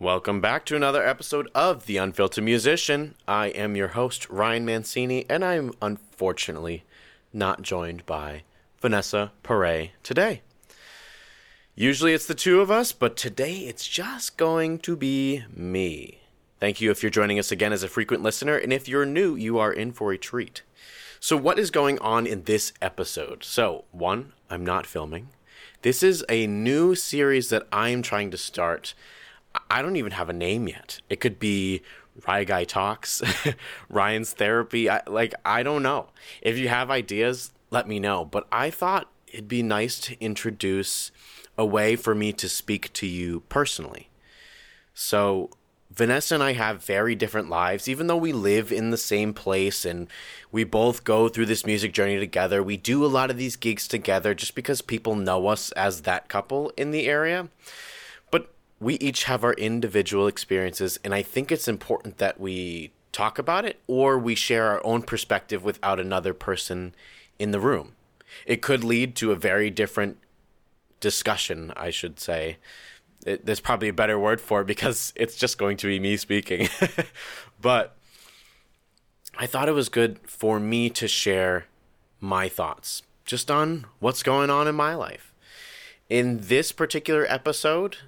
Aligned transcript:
Welcome 0.00 0.40
back 0.40 0.64
to 0.64 0.76
another 0.76 1.06
episode 1.06 1.50
of 1.54 1.84
The 1.84 1.98
Unfiltered 1.98 2.42
Musician. 2.42 3.16
I 3.28 3.48
am 3.48 3.76
your 3.76 3.88
host, 3.88 4.30
Ryan 4.30 4.64
Mancini, 4.64 5.26
and 5.28 5.44
I'm 5.44 5.72
unfortunately 5.82 6.84
not 7.34 7.60
joined 7.60 8.06
by 8.06 8.44
Vanessa 8.80 9.32
Pare 9.42 9.90
today. 10.02 10.40
Usually 11.74 12.14
it's 12.14 12.24
the 12.24 12.34
two 12.34 12.62
of 12.62 12.70
us, 12.70 12.92
but 12.92 13.14
today 13.14 13.56
it's 13.56 13.86
just 13.86 14.38
going 14.38 14.78
to 14.78 14.96
be 14.96 15.44
me. 15.54 16.22
Thank 16.60 16.80
you 16.80 16.90
if 16.90 17.02
you're 17.02 17.10
joining 17.10 17.38
us 17.38 17.52
again 17.52 17.74
as 17.74 17.82
a 17.82 17.86
frequent 17.88 18.22
listener, 18.22 18.56
and 18.56 18.72
if 18.72 18.88
you're 18.88 19.04
new, 19.04 19.34
you 19.34 19.58
are 19.58 19.70
in 19.70 19.92
for 19.92 20.12
a 20.12 20.18
treat. 20.18 20.62
So, 21.20 21.36
what 21.36 21.58
is 21.58 21.70
going 21.70 21.98
on 21.98 22.26
in 22.26 22.44
this 22.44 22.72
episode? 22.80 23.44
So, 23.44 23.84
one, 23.90 24.32
I'm 24.48 24.64
not 24.64 24.86
filming. 24.86 25.28
This 25.82 26.02
is 26.02 26.24
a 26.30 26.46
new 26.46 26.94
series 26.94 27.50
that 27.50 27.68
I'm 27.70 28.00
trying 28.00 28.30
to 28.30 28.38
start 28.38 28.94
I 29.70 29.82
don't 29.82 29.96
even 29.96 30.12
have 30.12 30.28
a 30.28 30.34
name 30.34 30.68
yet. 30.68 31.00
It 31.08 31.20
could 31.20 31.38
be 31.38 31.82
Ryguy 32.20 32.66
Talks, 32.66 33.22
Ryan's 33.88 34.32
Therapy. 34.32 34.90
I, 34.90 35.02
like, 35.06 35.34
I 35.44 35.62
don't 35.62 35.82
know. 35.82 36.08
If 36.42 36.58
you 36.58 36.68
have 36.68 36.90
ideas, 36.90 37.52
let 37.70 37.88
me 37.88 37.98
know. 37.98 38.24
But 38.24 38.46
I 38.52 38.70
thought 38.70 39.10
it'd 39.28 39.48
be 39.48 39.62
nice 39.62 39.98
to 40.00 40.20
introduce 40.20 41.10
a 41.56 41.64
way 41.64 41.96
for 41.96 42.14
me 42.14 42.32
to 42.34 42.48
speak 42.48 42.92
to 42.94 43.06
you 43.06 43.40
personally. 43.48 44.08
So, 44.94 45.50
Vanessa 45.90 46.34
and 46.34 46.42
I 46.42 46.52
have 46.52 46.84
very 46.84 47.16
different 47.16 47.48
lives, 47.48 47.88
even 47.88 48.06
though 48.06 48.16
we 48.16 48.32
live 48.32 48.70
in 48.70 48.90
the 48.90 48.96
same 48.96 49.34
place 49.34 49.84
and 49.84 50.06
we 50.52 50.62
both 50.62 51.02
go 51.02 51.28
through 51.28 51.46
this 51.46 51.66
music 51.66 51.92
journey 51.92 52.18
together. 52.18 52.62
We 52.62 52.76
do 52.76 53.04
a 53.04 53.08
lot 53.08 53.28
of 53.28 53.36
these 53.36 53.56
gigs 53.56 53.88
together 53.88 54.32
just 54.32 54.54
because 54.54 54.82
people 54.82 55.16
know 55.16 55.48
us 55.48 55.72
as 55.72 56.02
that 56.02 56.28
couple 56.28 56.72
in 56.76 56.92
the 56.92 57.08
area 57.08 57.48
we 58.80 58.94
each 58.94 59.24
have 59.24 59.44
our 59.44 59.52
individual 59.54 60.26
experiences, 60.26 60.98
and 61.04 61.14
I 61.14 61.22
think 61.22 61.52
it's 61.52 61.68
important 61.68 62.18
that 62.18 62.40
we 62.40 62.92
talk 63.12 63.38
about 63.38 63.64
it 63.64 63.80
or 63.86 64.18
we 64.18 64.34
share 64.34 64.66
our 64.68 64.84
own 64.84 65.02
perspective 65.02 65.62
without 65.62 66.00
another 66.00 66.32
person 66.32 66.94
in 67.38 67.50
the 67.50 67.60
room. 67.60 67.92
It 68.46 68.62
could 68.62 68.82
lead 68.82 69.16
to 69.16 69.32
a 69.32 69.36
very 69.36 69.68
different 69.68 70.18
discussion, 71.00 71.72
I 71.76 71.90
should 71.90 72.18
say. 72.18 72.58
It, 73.26 73.44
there's 73.44 73.60
probably 73.60 73.88
a 73.88 73.92
better 73.92 74.18
word 74.18 74.40
for 74.40 74.62
it 74.62 74.66
because 74.66 75.12
it's 75.16 75.36
just 75.36 75.58
going 75.58 75.76
to 75.78 75.86
be 75.86 75.98
me 75.98 76.16
speaking. 76.16 76.68
but 77.60 77.96
I 79.36 79.46
thought 79.46 79.68
it 79.68 79.72
was 79.72 79.88
good 79.88 80.20
for 80.24 80.58
me 80.58 80.88
to 80.90 81.08
share 81.08 81.66
my 82.20 82.48
thoughts 82.48 83.02
just 83.24 83.50
on 83.50 83.86
what's 83.98 84.22
going 84.22 84.50
on 84.50 84.68
in 84.68 84.74
my 84.74 84.94
life. 84.94 85.34
In 86.08 86.40
this 86.42 86.72
particular 86.72 87.24
episode, 87.28 87.98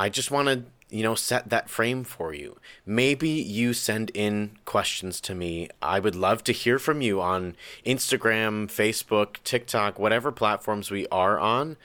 I 0.00 0.08
just 0.08 0.30
want 0.30 0.48
to, 0.48 0.62
you 0.88 1.02
know, 1.02 1.14
set 1.14 1.50
that 1.50 1.68
frame 1.68 2.04
for 2.04 2.32
you. 2.32 2.56
Maybe 2.86 3.28
you 3.28 3.74
send 3.74 4.08
in 4.14 4.52
questions 4.64 5.20
to 5.20 5.34
me. 5.34 5.68
I 5.82 6.00
would 6.00 6.14
love 6.14 6.42
to 6.44 6.52
hear 6.52 6.78
from 6.78 7.02
you 7.02 7.20
on 7.20 7.54
Instagram, 7.84 8.68
Facebook, 8.68 9.42
TikTok, 9.44 9.98
whatever 9.98 10.32
platforms 10.32 10.90
we 10.90 11.06
are 11.08 11.38
on. 11.38 11.76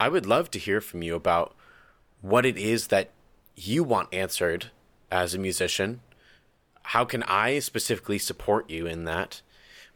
I 0.00 0.08
would 0.08 0.24
love 0.24 0.50
to 0.52 0.58
hear 0.58 0.80
from 0.80 1.02
you 1.02 1.14
about 1.14 1.54
what 2.22 2.46
it 2.46 2.56
is 2.56 2.86
that 2.86 3.10
you 3.54 3.84
want 3.84 4.14
answered 4.14 4.70
as 5.10 5.34
a 5.34 5.38
musician. 5.38 6.00
How 6.84 7.04
can 7.04 7.22
I 7.24 7.58
specifically 7.58 8.18
support 8.18 8.70
you 8.70 8.86
in 8.86 9.04
that? 9.04 9.42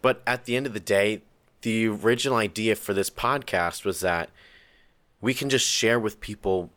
But 0.02 0.20
at 0.26 0.44
the 0.44 0.56
end 0.56 0.66
of 0.66 0.74
the 0.74 0.78
day, 0.78 1.22
the 1.62 1.88
original 1.88 2.36
idea 2.36 2.76
for 2.76 2.92
this 2.92 3.08
podcast 3.08 3.86
was 3.86 4.00
that 4.00 4.28
we 5.22 5.32
can 5.32 5.48
just 5.48 5.66
share 5.66 5.98
with 5.98 6.20
people 6.20 6.70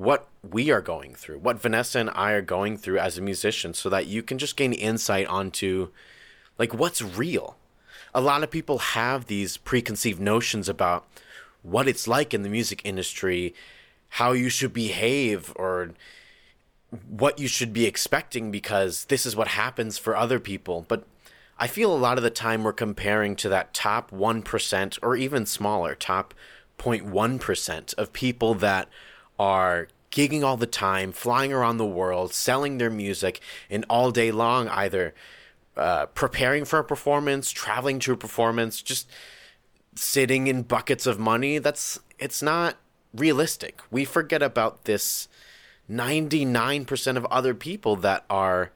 what 0.00 0.28
we 0.42 0.70
are 0.70 0.80
going 0.80 1.14
through, 1.14 1.38
what 1.38 1.60
Vanessa 1.60 1.98
and 1.98 2.08
I 2.14 2.32
are 2.32 2.40
going 2.40 2.78
through 2.78 2.98
as 2.98 3.18
a 3.18 3.22
musician, 3.22 3.74
so 3.74 3.90
that 3.90 4.06
you 4.06 4.22
can 4.22 4.38
just 4.38 4.56
gain 4.56 4.72
insight 4.72 5.26
onto 5.26 5.90
like 6.58 6.72
what's 6.72 7.02
real. 7.02 7.58
A 8.14 8.20
lot 8.22 8.42
of 8.42 8.50
people 8.50 8.78
have 8.78 9.26
these 9.26 9.58
preconceived 9.58 10.18
notions 10.18 10.70
about 10.70 11.06
what 11.62 11.86
it's 11.86 12.08
like 12.08 12.32
in 12.32 12.42
the 12.42 12.48
music 12.48 12.80
industry, 12.82 13.54
how 14.08 14.32
you 14.32 14.48
should 14.48 14.72
behave, 14.72 15.52
or 15.54 15.90
what 17.06 17.38
you 17.38 17.46
should 17.46 17.74
be 17.74 17.84
expecting 17.84 18.50
because 18.50 19.04
this 19.04 19.26
is 19.26 19.36
what 19.36 19.48
happens 19.48 19.98
for 19.98 20.16
other 20.16 20.40
people. 20.40 20.86
But 20.88 21.04
I 21.58 21.66
feel 21.66 21.94
a 21.94 22.04
lot 22.06 22.16
of 22.16 22.24
the 22.24 22.30
time 22.30 22.64
we're 22.64 22.72
comparing 22.72 23.36
to 23.36 23.50
that 23.50 23.74
top 23.74 24.10
1% 24.10 24.98
or 25.02 25.14
even 25.14 25.44
smaller, 25.44 25.94
top 25.94 26.32
0.1% 26.78 27.94
of 27.98 28.14
people 28.14 28.54
that 28.54 28.88
are 29.40 29.88
gigging 30.12 30.44
all 30.44 30.58
the 30.58 30.66
time, 30.66 31.12
flying 31.12 31.50
around 31.50 31.78
the 31.78 31.86
world, 31.86 32.34
selling 32.34 32.76
their 32.76 32.90
music, 32.90 33.40
and 33.70 33.86
all 33.88 34.10
day 34.10 34.30
long 34.30 34.68
either 34.68 35.14
uh, 35.78 36.04
preparing 36.06 36.66
for 36.66 36.78
a 36.78 36.84
performance, 36.84 37.50
traveling 37.50 37.98
to 38.00 38.12
a 38.12 38.16
performance, 38.18 38.82
just 38.82 39.10
sitting 39.94 40.46
in 40.46 40.62
buckets 40.62 41.06
of 41.06 41.18
money. 41.18 41.56
That's 41.56 41.98
it's 42.18 42.42
not 42.42 42.76
realistic. 43.14 43.80
We 43.90 44.04
forget 44.04 44.42
about 44.42 44.84
this 44.84 45.26
99% 45.90 47.16
of 47.16 47.24
other 47.26 47.54
people 47.54 47.96
that 47.96 48.26
are 48.28 48.72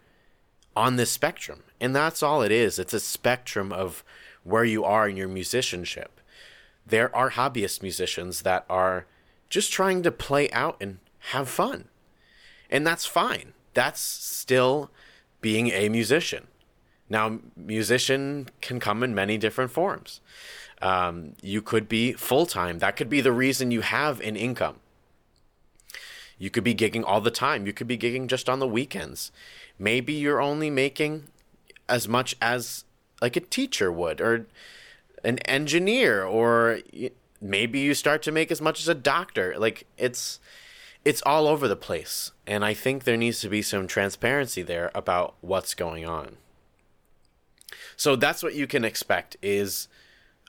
on 0.74 0.96
this 0.96 1.10
spectrum. 1.10 1.62
And 1.78 1.94
that's 1.94 2.22
all 2.22 2.40
it 2.40 2.50
is. 2.50 2.78
It's 2.78 2.94
a 2.94 3.00
spectrum 3.00 3.70
of 3.70 4.02
where 4.42 4.64
you 4.64 4.82
are 4.82 5.06
in 5.08 5.16
your 5.16 5.28
musicianship. 5.28 6.20
There 6.86 7.14
are 7.14 7.32
hobbyist 7.32 7.82
musicians 7.82 8.42
that 8.42 8.64
are 8.70 9.06
just 9.54 9.70
trying 9.70 10.02
to 10.02 10.10
play 10.10 10.50
out 10.50 10.76
and 10.80 10.98
have 11.30 11.48
fun. 11.48 11.84
And 12.68 12.84
that's 12.84 13.06
fine. 13.06 13.52
That's 13.72 14.00
still 14.00 14.90
being 15.40 15.68
a 15.70 15.88
musician. 15.88 16.48
Now, 17.08 17.38
musician 17.56 18.48
can 18.60 18.80
come 18.80 19.04
in 19.04 19.14
many 19.14 19.38
different 19.38 19.70
forms. 19.70 20.20
Um, 20.82 21.34
you 21.40 21.62
could 21.62 21.88
be 21.88 22.14
full 22.14 22.46
time. 22.46 22.80
That 22.80 22.96
could 22.96 23.08
be 23.08 23.20
the 23.20 23.30
reason 23.30 23.70
you 23.70 23.82
have 23.82 24.20
an 24.22 24.34
income. 24.34 24.80
You 26.36 26.50
could 26.50 26.64
be 26.64 26.74
gigging 26.74 27.04
all 27.06 27.20
the 27.20 27.30
time. 27.30 27.64
You 27.64 27.72
could 27.72 27.86
be 27.86 27.96
gigging 27.96 28.26
just 28.26 28.48
on 28.48 28.58
the 28.58 28.66
weekends. 28.66 29.30
Maybe 29.78 30.14
you're 30.14 30.42
only 30.42 30.68
making 30.68 31.28
as 31.88 32.08
much 32.08 32.34
as 32.42 32.84
like 33.22 33.36
a 33.36 33.40
teacher 33.40 33.92
would 33.92 34.20
or 34.20 34.48
an 35.22 35.38
engineer 35.40 36.24
or 36.24 36.80
maybe 37.44 37.78
you 37.78 37.94
start 37.94 38.22
to 38.22 38.32
make 38.32 38.50
as 38.50 38.60
much 38.60 38.80
as 38.80 38.88
a 38.88 38.94
doctor. 38.94 39.54
Like 39.58 39.86
it's 39.96 40.40
it's 41.04 41.22
all 41.26 41.46
over 41.46 41.68
the 41.68 41.76
place, 41.76 42.32
and 42.46 42.64
I 42.64 42.72
think 42.72 43.04
there 43.04 43.16
needs 43.16 43.40
to 43.40 43.48
be 43.50 43.60
some 43.60 43.86
transparency 43.86 44.62
there 44.62 44.90
about 44.94 45.34
what's 45.42 45.74
going 45.74 46.06
on. 46.06 46.38
So 47.96 48.16
that's 48.16 48.42
what 48.42 48.54
you 48.54 48.66
can 48.66 48.84
expect 48.84 49.36
is 49.42 49.86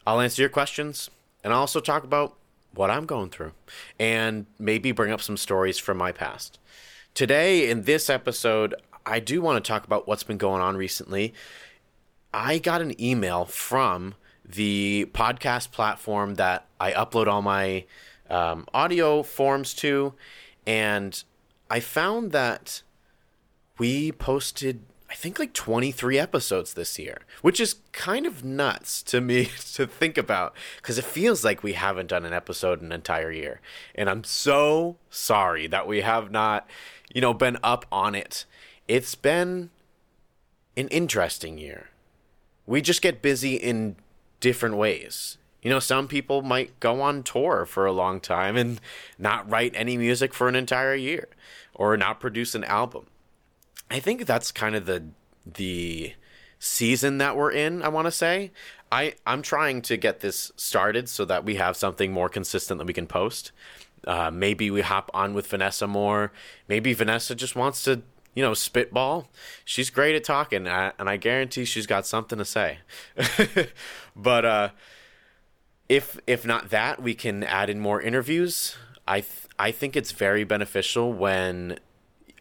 I'll 0.08 0.22
answer 0.22 0.42
your 0.42 0.50
questions 0.50 1.10
and 1.44 1.54
I'll 1.54 1.60
also 1.60 1.80
talk 1.80 2.04
about 2.04 2.36
what 2.74 2.90
I'm 2.90 3.06
going 3.06 3.30
through 3.30 3.52
and 4.00 4.46
maybe 4.58 4.92
bring 4.92 5.12
up 5.12 5.22
some 5.22 5.38
stories 5.38 5.78
from 5.78 5.98
my 5.98 6.12
past. 6.12 6.58
Today 7.14 7.70
in 7.70 7.84
this 7.84 8.10
episode, 8.10 8.76
I 9.06 9.20
do 9.20 9.42
want 9.42 9.64
to 9.64 9.68
talk 9.68 9.86
about 9.86 10.08
what's 10.08 10.24
been 10.24 10.38
going 10.38 10.62
on 10.62 10.76
recently. 10.76 11.34
I 12.34 12.58
got 12.58 12.82
an 12.82 13.00
email 13.02 13.46
from 13.46 14.16
the 14.48 15.10
podcast 15.14 15.72
platform 15.72 16.36
that 16.36 16.66
I 16.80 16.92
upload 16.92 17.28
all 17.28 17.42
my 17.42 17.86
um, 18.30 18.66
audio 18.74 19.24
forms 19.24 19.74
to, 19.76 20.14
and 20.66 21.24
I 21.70 21.80
found 21.80 22.32
that 22.32 22.82
we 23.78 24.12
posted 24.12 24.82
I 25.08 25.14
think 25.14 25.40
like 25.40 25.54
23 25.54 26.18
episodes 26.18 26.74
this 26.74 26.98
year, 26.98 27.22
which 27.42 27.60
is 27.60 27.76
kind 27.94 28.26
of 28.26 28.44
nuts 28.44 29.04
to 29.04 29.22
me 29.22 29.46
to 29.74 29.88
think 29.88 30.18
about 30.18 30.54
because 30.78 30.98
it 30.98 31.06
feels 31.06 31.44
like 31.44 31.64
we 31.64 31.74
haven't 31.74 32.08
done 32.08 32.26
an 32.26 32.34
episode 32.34 32.82
an 32.82 32.92
entire 32.92 33.32
year. 33.32 33.62
And 33.94 34.10
I'm 34.10 34.24
so 34.24 34.98
sorry 35.10 35.68
that 35.68 35.88
we 35.88 36.02
have 36.02 36.32
not, 36.32 36.68
you 37.14 37.22
know, 37.22 37.34
been 37.34 37.58
up 37.64 37.86
on 37.92 38.16
it. 38.16 38.46
It's 38.88 39.16
been 39.16 39.70
an 40.76 40.88
interesting 40.90 41.58
year. 41.58 41.90
We 42.66 42.82
just 42.82 43.02
get 43.02 43.22
busy 43.22 43.56
in 43.56 43.96
different 44.40 44.78
ways. 44.78 45.38
You 45.62 45.72
know, 45.72 45.80
some 45.80 46.08
people 46.08 46.44
might 46.44 46.80
go 46.80 47.02
on 47.02 47.24
tour 47.24 47.66
for 47.66 47.86
a 47.86 47.92
long 47.92 48.20
time 48.20 48.56
and 48.56 48.80
not 49.18 49.50
write 49.50 49.74
any 49.76 49.98
music 49.98 50.34
for 50.34 50.48
an 50.48 50.56
entire 50.56 50.94
year 50.94 51.28
or 51.74 51.98
not 51.98 52.20
produce 52.20 52.54
an 52.54 52.64
album. 52.64 53.08
I 53.90 54.00
think 54.00 54.26
that's 54.26 54.52
kind 54.52 54.76
of 54.76 54.86
the 54.86 55.06
the 55.46 56.14
season 56.60 57.18
that 57.20 57.36
we're 57.36 57.52
in, 57.52 57.84
I 57.84 57.90
want 57.90 58.06
to 58.06 58.12
say. 58.12 58.52
I 58.92 59.16
I'm 59.26 59.42
trying 59.42 59.82
to 59.84 59.98
get 59.98 60.20
this 60.20 60.52
started 60.56 61.10
so 61.10 61.26
that 61.26 61.44
we 61.44 61.56
have 61.56 61.76
something 61.76 62.12
more 62.12 62.30
consistent 62.30 62.78
that 62.80 62.88
we 62.88 62.94
can 62.94 63.08
post. 63.08 63.52
Uh, 64.06 64.30
maybe 64.32 64.70
we 64.70 64.82
hop 64.82 65.10
on 65.14 65.34
with 65.34 65.48
Vanessa 65.48 65.88
more. 65.88 66.32
Maybe 66.68 66.94
Vanessa 66.94 67.34
just 67.34 67.56
wants 67.56 67.84
to, 67.86 68.04
you 68.36 68.44
know, 68.44 68.54
spitball. 68.54 69.30
She's 69.64 69.90
great 69.90 70.16
at 70.16 70.24
talking, 70.24 70.68
and 70.68 71.10
I 71.10 71.18
guarantee 71.18 71.66
she's 71.66 71.88
got 71.88 72.06
something 72.06 72.38
to 72.38 72.46
say. 72.46 72.80
but 74.16 74.46
uh, 74.46 74.70
if 75.90 76.20
if 76.26 76.46
not 76.46 76.70
that, 76.70 77.02
we 77.02 77.14
can 77.14 77.44
add 77.44 77.70
in 77.70 77.80
more 77.80 78.02
interviews. 78.02 78.76
I 79.08 79.22
th- 79.22 79.48
I 79.60 79.72
think 79.72 79.96
it's 79.96 80.12
very 80.12 80.44
beneficial 80.44 81.14
when 81.14 81.80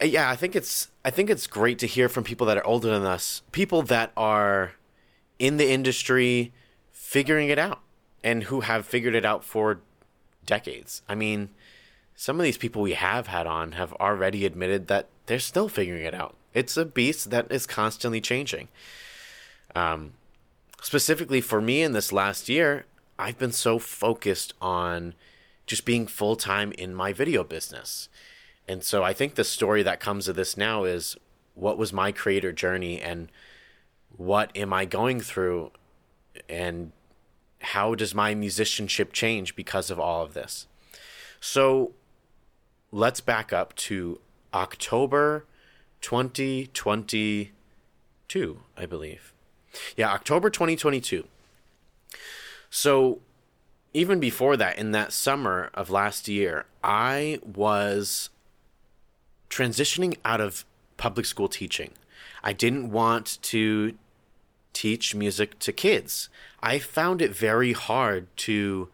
yeah, 0.03 0.31
I 0.31 0.37
think 0.37 0.57
it's 0.57 0.89
I 1.05 1.11
think 1.11 1.31
it's 1.31 1.47
great 1.47 1.79
to 1.81 1.87
hear 1.87 2.09
from 2.09 2.25
people 2.25 2.47
that 2.47 2.57
are 2.57 2.67
older 2.67 2.91
than 2.91 3.05
us, 3.05 3.43
people 3.53 3.83
that 3.83 4.13
are 4.17 4.73
in 5.39 5.57
the 5.57 5.71
industry 5.71 6.53
figuring 6.93 7.49
it 7.49 7.59
out 7.59 7.81
and 8.23 8.45
who 8.45 8.61
have 8.61 8.87
figured 8.87 9.15
it 9.15 9.25
out 9.25 9.45
for 9.45 9.81
decades. 10.47 11.03
I 11.09 11.15
mean, 11.15 11.51
some 12.15 12.39
of 12.41 12.45
these 12.45 12.59
people 12.59 12.83
we 12.83 12.95
have 12.95 13.27
had 13.27 13.47
on 13.47 13.73
have 13.73 13.93
already 13.95 14.47
admitted 14.47 14.87
that 14.89 15.09
they're 15.27 15.39
still 15.39 15.69
figuring 15.69 16.05
it 16.05 16.15
out. 16.15 16.35
It's 16.55 16.77
a 16.77 16.85
beast 16.85 17.31
that 17.31 17.51
is 17.51 17.67
constantly 17.67 18.21
changing. 18.21 18.69
Um, 19.75 20.13
specifically 20.85 21.41
for 21.41 21.61
me 21.63 21.83
in 21.83 21.93
this 21.93 22.13
last 22.13 22.47
year, 22.47 22.85
I've 23.19 23.39
been 23.39 23.53
so 23.53 23.79
focused 23.79 24.53
on 24.61 25.15
just 25.65 25.87
being 25.87 26.07
full 26.07 26.37
time 26.37 26.73
in 26.73 26.95
my 26.95 27.15
video 27.15 27.43
business. 27.43 28.11
And 28.69 28.85
so 28.85 29.03
I 29.03 29.15
think 29.15 29.35
the 29.35 29.45
story 29.45 29.83
that 29.83 29.99
comes 29.99 30.29
of 30.29 30.37
this 30.37 30.59
now 30.59 30.85
is 30.85 31.17
what 31.55 31.79
was 31.79 31.91
my 31.91 32.13
creator 32.13 32.53
journey 32.53 33.01
and 33.01 33.33
what 34.15 34.55
am 34.55 34.75
I 34.75 34.85
going 34.85 35.21
through 35.21 35.71
and 36.51 36.93
how 37.63 37.95
does 37.95 38.15
my 38.15 38.35
musicianship 38.35 39.15
change 39.15 39.57
because 39.57 39.91
of 39.91 39.99
all 39.99 40.23
of 40.23 40.35
this? 40.35 40.67
So 41.41 41.93
let's 42.93 43.23
back 43.23 43.55
up 43.55 43.75
to 43.77 44.21
October 44.53 45.47
2022, 46.03 48.59
I 48.77 48.85
believe. 48.85 49.34
Yeah, 49.97 50.13
October 50.13 50.51
2022. 50.51 51.27
So 52.71 53.21
even 53.93 54.19
before 54.19 54.57
that, 54.57 54.79
in 54.79 54.91
that 54.91 55.13
summer 55.13 55.71
of 55.75 55.91
last 55.91 56.29
year, 56.29 56.67
I 56.83 57.39
was 57.45 58.31
transitioning 59.49 60.17
out 60.25 60.41
of 60.41 60.65
public 60.97 61.27
school 61.27 61.49
teaching. 61.49 61.93
I 62.43 62.53
didn't 62.53 62.91
want 62.91 63.39
to 63.43 63.95
teach 64.73 65.15
music 65.15 65.59
to 65.61 65.73
kids. 65.73 66.29
I 66.61 66.79
found 66.79 67.23
it 67.23 67.35
very 67.35 67.73
hard 67.73 68.27
to 68.39 68.89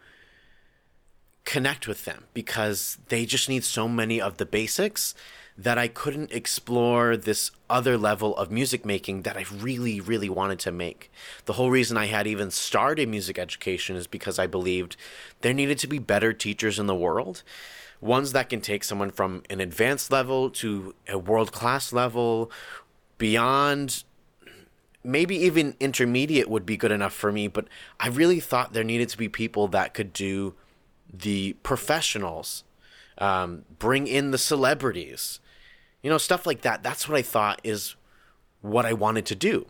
connect 1.44 1.88
with 1.88 2.04
them 2.04 2.24
because 2.34 2.98
they 3.08 3.24
just 3.24 3.48
need 3.48 3.64
so 3.64 3.88
many 3.88 4.20
of 4.20 4.36
the 4.36 4.46
basics 4.46 5.14
that 5.62 5.76
I 5.76 5.88
couldn't 5.88 6.32
explore 6.32 7.18
this 7.18 7.50
other 7.68 7.98
level 7.98 8.34
of 8.36 8.50
music 8.50 8.86
making 8.86 9.22
that 9.22 9.36
I 9.36 9.44
really, 9.52 10.00
really 10.00 10.30
wanted 10.30 10.58
to 10.60 10.72
make. 10.72 11.12
The 11.44 11.52
whole 11.52 11.70
reason 11.70 11.98
I 11.98 12.06
had 12.06 12.26
even 12.26 12.50
started 12.50 13.10
music 13.10 13.38
education 13.38 13.94
is 13.94 14.06
because 14.06 14.38
I 14.38 14.46
believed 14.46 14.96
there 15.42 15.52
needed 15.52 15.78
to 15.80 15.86
be 15.86 15.98
better 15.98 16.32
teachers 16.32 16.78
in 16.78 16.86
the 16.86 16.94
world. 16.94 17.42
Ones 18.00 18.32
that 18.32 18.48
can 18.48 18.62
take 18.62 18.84
someone 18.84 19.10
from 19.10 19.42
an 19.50 19.60
advanced 19.60 20.10
level 20.10 20.48
to 20.50 20.94
a 21.06 21.18
world 21.18 21.52
class 21.52 21.92
level, 21.92 22.50
beyond 23.18 24.04
maybe 25.04 25.36
even 25.36 25.76
intermediate 25.78 26.48
would 26.48 26.64
be 26.64 26.78
good 26.78 26.90
enough 26.90 27.12
for 27.12 27.30
me, 27.30 27.48
but 27.48 27.66
I 27.98 28.08
really 28.08 28.40
thought 28.40 28.72
there 28.72 28.82
needed 28.82 29.10
to 29.10 29.18
be 29.18 29.28
people 29.28 29.68
that 29.68 29.92
could 29.92 30.14
do 30.14 30.54
the 31.12 31.52
professionals, 31.62 32.64
um, 33.18 33.66
bring 33.78 34.06
in 34.06 34.30
the 34.30 34.38
celebrities, 34.38 35.38
you 36.02 36.10
know, 36.10 36.18
stuff 36.18 36.46
like 36.46 36.62
that. 36.62 36.82
That's 36.82 37.08
what 37.08 37.16
I 37.16 37.22
thought 37.22 37.60
is 37.64 37.96
what 38.60 38.86
I 38.86 38.92
wanted 38.92 39.26
to 39.26 39.34
do. 39.34 39.66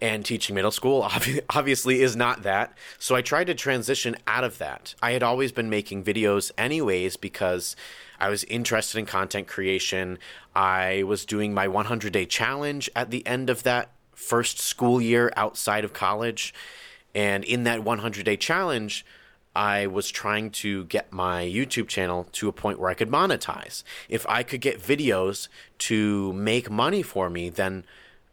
And 0.00 0.24
teaching 0.24 0.54
middle 0.54 0.70
school 0.70 1.02
obviously 1.50 2.02
is 2.02 2.16
not 2.16 2.42
that. 2.42 2.76
So 2.98 3.14
I 3.14 3.22
tried 3.22 3.46
to 3.46 3.54
transition 3.54 4.16
out 4.26 4.44
of 4.44 4.58
that. 4.58 4.94
I 5.02 5.12
had 5.12 5.22
always 5.22 5.52
been 5.52 5.70
making 5.70 6.04
videos 6.04 6.50
anyways 6.58 7.16
because 7.16 7.76
I 8.20 8.28
was 8.28 8.44
interested 8.44 8.98
in 8.98 9.06
content 9.06 9.46
creation. 9.46 10.18
I 10.54 11.02
was 11.04 11.24
doing 11.24 11.54
my 11.54 11.66
100 11.68 12.12
day 12.12 12.26
challenge 12.26 12.90
at 12.94 13.10
the 13.10 13.26
end 13.26 13.50
of 13.50 13.62
that 13.62 13.90
first 14.14 14.58
school 14.58 15.00
year 15.00 15.32
outside 15.36 15.84
of 15.84 15.92
college. 15.92 16.54
And 17.14 17.44
in 17.44 17.64
that 17.64 17.82
100 17.82 18.24
day 18.24 18.36
challenge, 18.36 19.04
I 19.56 19.86
was 19.86 20.10
trying 20.10 20.50
to 20.50 20.84
get 20.84 21.10
my 21.12 21.42
YouTube 21.42 21.88
channel 21.88 22.28
to 22.32 22.46
a 22.46 22.52
point 22.52 22.78
where 22.78 22.90
I 22.90 22.94
could 22.94 23.10
monetize. 23.10 23.82
If 24.08 24.26
I 24.28 24.42
could 24.42 24.60
get 24.60 24.80
videos 24.80 25.48
to 25.78 26.34
make 26.34 26.70
money 26.70 27.00
for 27.02 27.30
me, 27.30 27.48
then 27.48 27.84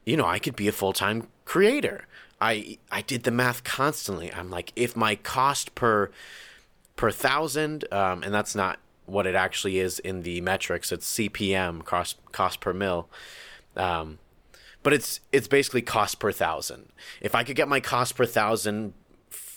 you 0.06 0.18
know, 0.18 0.26
I 0.26 0.38
could 0.38 0.58
be 0.58 0.68
a 0.68 0.74
full-time 0.74 1.28
creator. 1.46 2.06
I 2.42 2.78
I 2.92 3.02
did 3.02 3.24
the 3.24 3.32
math 3.32 3.64
constantly. 3.64 4.34
I'm 4.34 4.50
like 4.50 4.74
if 4.76 4.98
my 4.98 5.16
cost 5.16 5.76
per 5.76 6.12
per 6.98 7.10
thousand 7.10 7.86
um, 7.94 8.22
and 8.22 8.34
that's 8.34 8.54
not 8.54 8.80
what 9.06 9.26
it 9.26 9.34
actually 9.34 9.80
is 9.80 10.00
in 10.00 10.24
the 10.24 10.42
metrics. 10.42 10.92
It's 10.92 11.10
CPM 11.10 11.86
cost 11.86 12.18
cost 12.34 12.60
per 12.60 12.74
mil. 12.74 13.08
Um, 13.78 14.20
but 14.84 14.92
it's 14.92 15.22
it's 15.32 15.48
basically 15.48 15.82
cost 15.82 16.20
per 16.20 16.34
thousand. 16.34 16.92
If 17.22 17.34
I 17.34 17.46
could 17.46 17.56
get 17.56 17.70
my 17.70 17.80
cost 17.80 18.18
per 18.18 18.26
thousand 18.26 18.94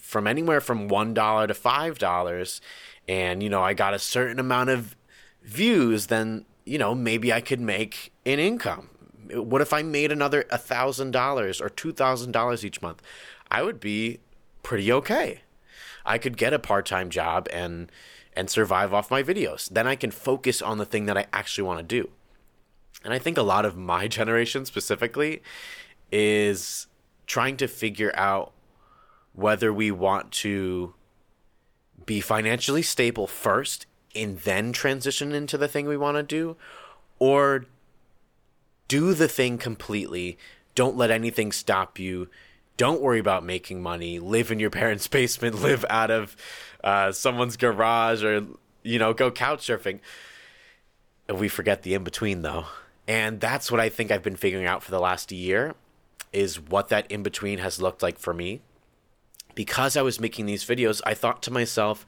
from 0.06 0.28
anywhere 0.28 0.60
from 0.60 0.86
one 0.86 1.12
dollar 1.12 1.48
to 1.48 1.54
five 1.54 1.98
dollars, 1.98 2.60
and 3.08 3.42
you 3.42 3.50
know 3.50 3.62
I 3.62 3.74
got 3.74 3.92
a 3.92 3.98
certain 3.98 4.38
amount 4.38 4.70
of 4.70 4.96
views, 5.42 6.06
then 6.06 6.44
you 6.64 6.78
know 6.78 6.94
maybe 6.94 7.32
I 7.32 7.40
could 7.40 7.60
make 7.60 8.12
an 8.24 8.38
income. 8.38 8.88
What 9.32 9.60
if 9.60 9.72
I 9.72 9.82
made 9.82 10.12
another 10.12 10.46
a 10.50 10.58
thousand 10.58 11.10
dollars 11.10 11.60
or 11.60 11.68
two 11.68 11.92
thousand 11.92 12.30
dollars 12.30 12.64
each 12.64 12.80
month? 12.80 13.02
I 13.50 13.62
would 13.62 13.80
be 13.80 14.20
pretty 14.62 14.92
okay. 14.92 15.40
I 16.04 16.18
could 16.18 16.36
get 16.36 16.52
a 16.52 16.58
part 16.60 16.86
time 16.86 17.10
job 17.10 17.48
and 17.52 17.90
and 18.32 18.48
survive 18.48 18.94
off 18.94 19.10
my 19.10 19.24
videos. 19.24 19.68
Then 19.68 19.88
I 19.88 19.96
can 19.96 20.12
focus 20.12 20.62
on 20.62 20.78
the 20.78 20.84
thing 20.84 21.06
that 21.06 21.18
I 21.18 21.26
actually 21.32 21.64
want 21.64 21.80
to 21.80 21.84
do. 21.84 22.10
And 23.02 23.12
I 23.12 23.18
think 23.18 23.38
a 23.38 23.42
lot 23.42 23.64
of 23.64 23.76
my 23.76 24.06
generation 24.18 24.66
specifically 24.66 25.42
is 26.12 26.86
trying 27.26 27.56
to 27.56 27.66
figure 27.66 28.12
out 28.14 28.52
whether 29.36 29.72
we 29.72 29.90
want 29.90 30.32
to 30.32 30.94
be 32.06 32.20
financially 32.20 32.82
stable 32.82 33.26
first 33.26 33.86
and 34.14 34.38
then 34.40 34.72
transition 34.72 35.32
into 35.32 35.58
the 35.58 35.68
thing 35.68 35.86
we 35.86 35.96
want 35.96 36.16
to 36.16 36.22
do 36.22 36.56
or 37.18 37.66
do 38.88 39.14
the 39.14 39.28
thing 39.28 39.58
completely. 39.58 40.38
Don't 40.74 40.96
let 40.96 41.10
anything 41.10 41.52
stop 41.52 41.98
you. 41.98 42.28
Don't 42.76 43.00
worry 43.00 43.18
about 43.18 43.44
making 43.44 43.82
money. 43.82 44.18
Live 44.18 44.50
in 44.50 44.58
your 44.58 44.70
parents 44.70 45.06
basement. 45.08 45.60
Live 45.60 45.84
out 45.90 46.10
of 46.10 46.36
uh, 46.82 47.12
someone's 47.12 47.56
garage 47.56 48.24
or 48.24 48.46
you 48.82 48.98
know 48.98 49.12
go 49.12 49.30
couch 49.30 49.66
surfing. 49.66 50.00
We 51.28 51.48
forget 51.48 51.82
the 51.82 51.94
in 51.94 52.04
between 52.04 52.42
though. 52.42 52.66
And 53.08 53.38
that's 53.38 53.70
what 53.70 53.78
i 53.78 53.88
think 53.88 54.10
i've 54.10 54.24
been 54.24 54.34
figuring 54.34 54.66
out 54.66 54.82
for 54.82 54.90
the 54.90 54.98
last 54.98 55.30
year 55.30 55.76
is 56.32 56.60
what 56.60 56.88
that 56.88 57.08
in 57.08 57.22
between 57.22 57.58
has 57.60 57.80
looked 57.80 58.02
like 58.02 58.18
for 58.18 58.34
me 58.34 58.62
because 59.56 59.96
I 59.96 60.02
was 60.02 60.20
making 60.20 60.46
these 60.46 60.64
videos, 60.64 61.00
I 61.04 61.14
thought 61.14 61.42
to 61.42 61.50
myself, 61.50 62.06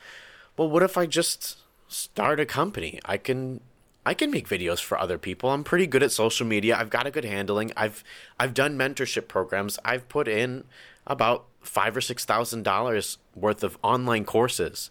well, 0.57 0.71
what 0.71 0.85
if 0.85 0.97
I 0.97 1.07
just 1.07 1.59
start 1.89 2.39
a 2.39 2.47
company? 2.47 3.01
I 3.05 3.17
can 3.17 3.61
I 4.07 4.15
can 4.15 4.31
make 4.31 4.49
videos 4.49 4.81
for 4.81 4.99
other 4.99 5.19
people. 5.19 5.51
I'm 5.51 5.65
pretty 5.65 5.87
good 5.87 6.03
at 6.03 6.13
social 6.13 6.47
media. 6.47 6.77
I've 6.79 6.91
got 6.91 7.07
a 7.07 7.11
good 7.11 7.25
handling. 7.25 7.73
I've 7.77 8.05
I've 8.39 8.55
done 8.55 8.79
mentorship 8.79 9.27
programs. 9.27 9.79
I've 9.85 10.09
put 10.09 10.29
in 10.29 10.65
about 11.07 11.47
five 11.63 11.97
or 11.97 12.01
six 12.01 12.25
thousand 12.25 12.63
dollars 12.63 13.19
worth 13.35 13.65
of 13.65 13.79
online 13.83 14.25
courses, 14.25 14.91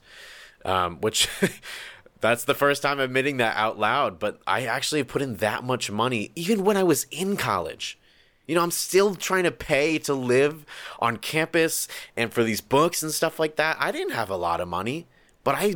um, 0.66 1.00
which 1.00 1.30
that's 2.22 2.44
the 2.44 2.56
first 2.56 2.82
time 2.82 3.00
admitting 3.00 3.38
that 3.38 3.56
out 3.56 3.80
loud. 3.80 4.20
But 4.20 4.40
I 4.48 4.66
actually 4.66 5.04
put 5.04 5.22
in 5.22 5.36
that 5.38 5.64
much 5.64 5.92
money 5.92 6.32
even 6.36 6.64
when 6.64 6.76
I 6.76 6.84
was 6.84 7.06
in 7.12 7.38
college. 7.38 8.00
You 8.48 8.56
know, 8.56 8.64
I'm 8.64 8.72
still 8.72 9.14
trying 9.14 9.44
to 9.44 9.52
pay 9.52 10.00
to 10.00 10.14
live 10.14 10.66
on 11.00 11.18
campus 11.18 11.88
and 12.16 12.34
for 12.34 12.44
these 12.44 12.62
books 12.62 13.04
and 13.04 13.12
stuff 13.12 13.40
like 13.40 13.58
that. 13.58 13.78
I 13.80 13.92
didn't 13.92 14.14
have 14.14 14.30
a 14.30 14.38
lot 14.38 14.62
of 14.62 14.68
money, 14.68 15.06
but 15.44 15.56
I 15.56 15.76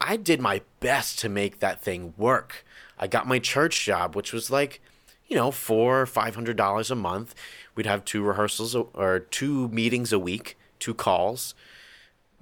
I 0.00 0.16
did 0.16 0.40
my 0.40 0.62
best 0.80 1.18
to 1.20 1.28
make 1.28 1.58
that 1.60 1.80
thing 1.82 2.14
work. 2.16 2.64
I 2.98 3.06
got 3.06 3.26
my 3.26 3.38
church 3.38 3.84
job, 3.84 4.14
which 4.14 4.32
was 4.32 4.50
like, 4.50 4.80
you 5.28 5.36
know, 5.36 5.50
four 5.50 6.02
or 6.02 6.06
five 6.06 6.34
hundred 6.34 6.56
dollars 6.56 6.90
a 6.90 6.94
month. 6.94 7.34
We'd 7.74 7.86
have 7.86 8.04
two 8.04 8.22
rehearsals 8.22 8.74
or 8.74 9.20
two 9.20 9.68
meetings 9.68 10.12
a 10.12 10.18
week, 10.18 10.58
two 10.78 10.94
calls. 10.94 11.54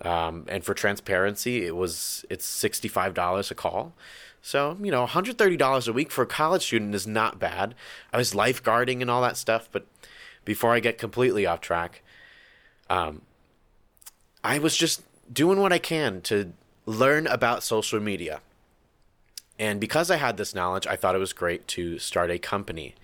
Um, 0.02 0.44
and 0.48 0.64
for 0.64 0.74
transparency, 0.74 1.64
it 1.66 1.76
was 1.76 2.24
it's 2.30 2.44
sixty 2.44 2.88
five 2.88 3.14
dollars 3.14 3.50
a 3.50 3.54
call. 3.54 3.94
So, 4.42 4.76
you 4.80 4.90
know, 4.90 5.06
$130 5.06 5.88
a 5.88 5.92
week 5.92 6.10
for 6.10 6.22
a 6.22 6.26
college 6.26 6.62
student 6.62 6.94
is 6.94 7.06
not 7.06 7.38
bad. 7.38 7.74
I 8.12 8.16
was 8.16 8.34
lifeguarding 8.34 9.00
and 9.00 9.10
all 9.10 9.22
that 9.22 9.36
stuff, 9.36 9.68
but 9.70 9.86
before 10.44 10.72
I 10.72 10.80
get 10.80 10.96
completely 10.96 11.44
off 11.46 11.60
track, 11.60 12.02
um, 12.88 13.22
I 14.42 14.58
was 14.58 14.76
just 14.76 15.02
doing 15.30 15.60
what 15.60 15.72
I 15.72 15.78
can 15.78 16.20
to 16.22 16.52
learn 16.86 17.26
about 17.26 17.62
social 17.62 18.00
media. 18.00 18.40
And 19.58 19.80
because 19.80 20.10
I 20.10 20.16
had 20.16 20.36
this 20.36 20.54
knowledge, 20.54 20.86
I 20.86 20.96
thought 20.96 21.14
it 21.14 21.18
was 21.18 21.32
great 21.32 21.66
to 21.68 21.98
start 21.98 22.30
a 22.30 22.38
company. 22.38 22.94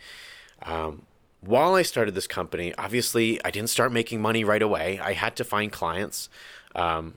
Um, 0.63 1.03
while 1.41 1.75
I 1.75 1.83
started 1.83 2.15
this 2.15 2.27
company, 2.27 2.75
obviously 2.79 3.45
I 3.45 3.51
didn't 3.51 3.71
start 3.71 3.93
making 3.93 4.23
money 4.23 4.45
right 4.45 4.63
away. 4.63 4.99
I 5.01 5.13
had 5.13 5.37
to 5.37 5.45
find 5.45 5.71
clients. 5.71 6.31
Um, 6.75 7.15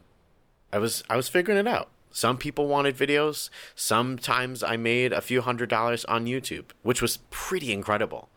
I 0.73 0.79
was 0.79 1.03
I 1.09 1.15
was 1.15 1.29
figuring 1.29 1.57
it 1.57 1.67
out. 1.67 1.89
Some 2.11 2.37
people 2.37 2.67
wanted 2.67 2.97
videos. 2.97 3.49
Sometimes 3.75 4.63
I 4.63 4.77
made 4.77 5.13
a 5.13 5.21
few 5.21 5.41
hundred 5.41 5.69
dollars 5.69 6.05
on 6.05 6.25
YouTube, 6.25 6.65
which 6.81 7.01
was 7.01 7.17
pretty 7.29 7.71
incredible. 7.71 8.29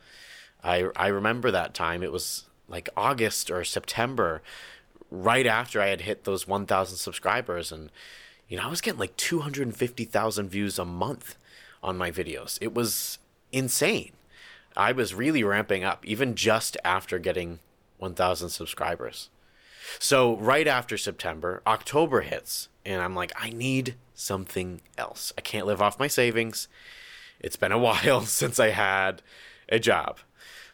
I 0.63 0.89
I 0.97 1.09
remember 1.09 1.51
that 1.51 1.75
time. 1.75 2.03
It 2.03 2.13
was 2.13 2.45
like 2.69 2.89
August 2.97 3.51
or 3.51 3.65
September, 3.65 4.43
right 5.11 5.47
after 5.47 5.81
I 5.81 5.89
had 5.89 6.03
hit 6.03 6.25
those 6.25 6.47
1,000 6.47 6.97
subscribers, 6.97 7.73
and 7.73 7.91
you 8.49 8.57
know 8.57 8.65
I 8.65 8.71
was 8.71 8.81
getting 8.81 9.01
like 9.01 9.17
250,000 9.17 10.49
views 10.49 10.79
a 10.79 10.85
month 10.85 11.37
on 11.83 11.99
my 11.99 12.11
videos. 12.11 12.59
It 12.61 12.75
was 12.75 13.19
insane. 13.53 14.13
I 14.77 14.93
was 14.93 15.15
really 15.15 15.43
ramping 15.43 15.83
up, 15.83 16.07
even 16.07 16.37
just 16.37 16.77
after 16.85 17.19
getting 17.19 17.59
1,000 17.99 18.51
subscribers. 18.51 19.31
So 19.99 20.37
right 20.37 20.67
after 20.67 20.97
September, 20.97 21.63
October 21.67 22.21
hits, 22.23 22.69
and 22.85 23.03
I'm 23.03 23.15
like, 23.15 23.33
I 23.37 23.51
need 23.51 23.97
something 24.15 24.81
else. 24.99 25.33
I 25.37 25.41
can't 25.41 25.67
live 25.67 25.81
off 25.81 25.99
my 25.99 26.07
savings. 26.07 26.69
It's 27.41 27.57
been 27.57 27.73
a 27.73 27.79
while 27.87 28.23
since 28.23 28.61
I 28.61 28.71
had 28.71 29.23
a 29.69 29.79
job. 29.79 30.19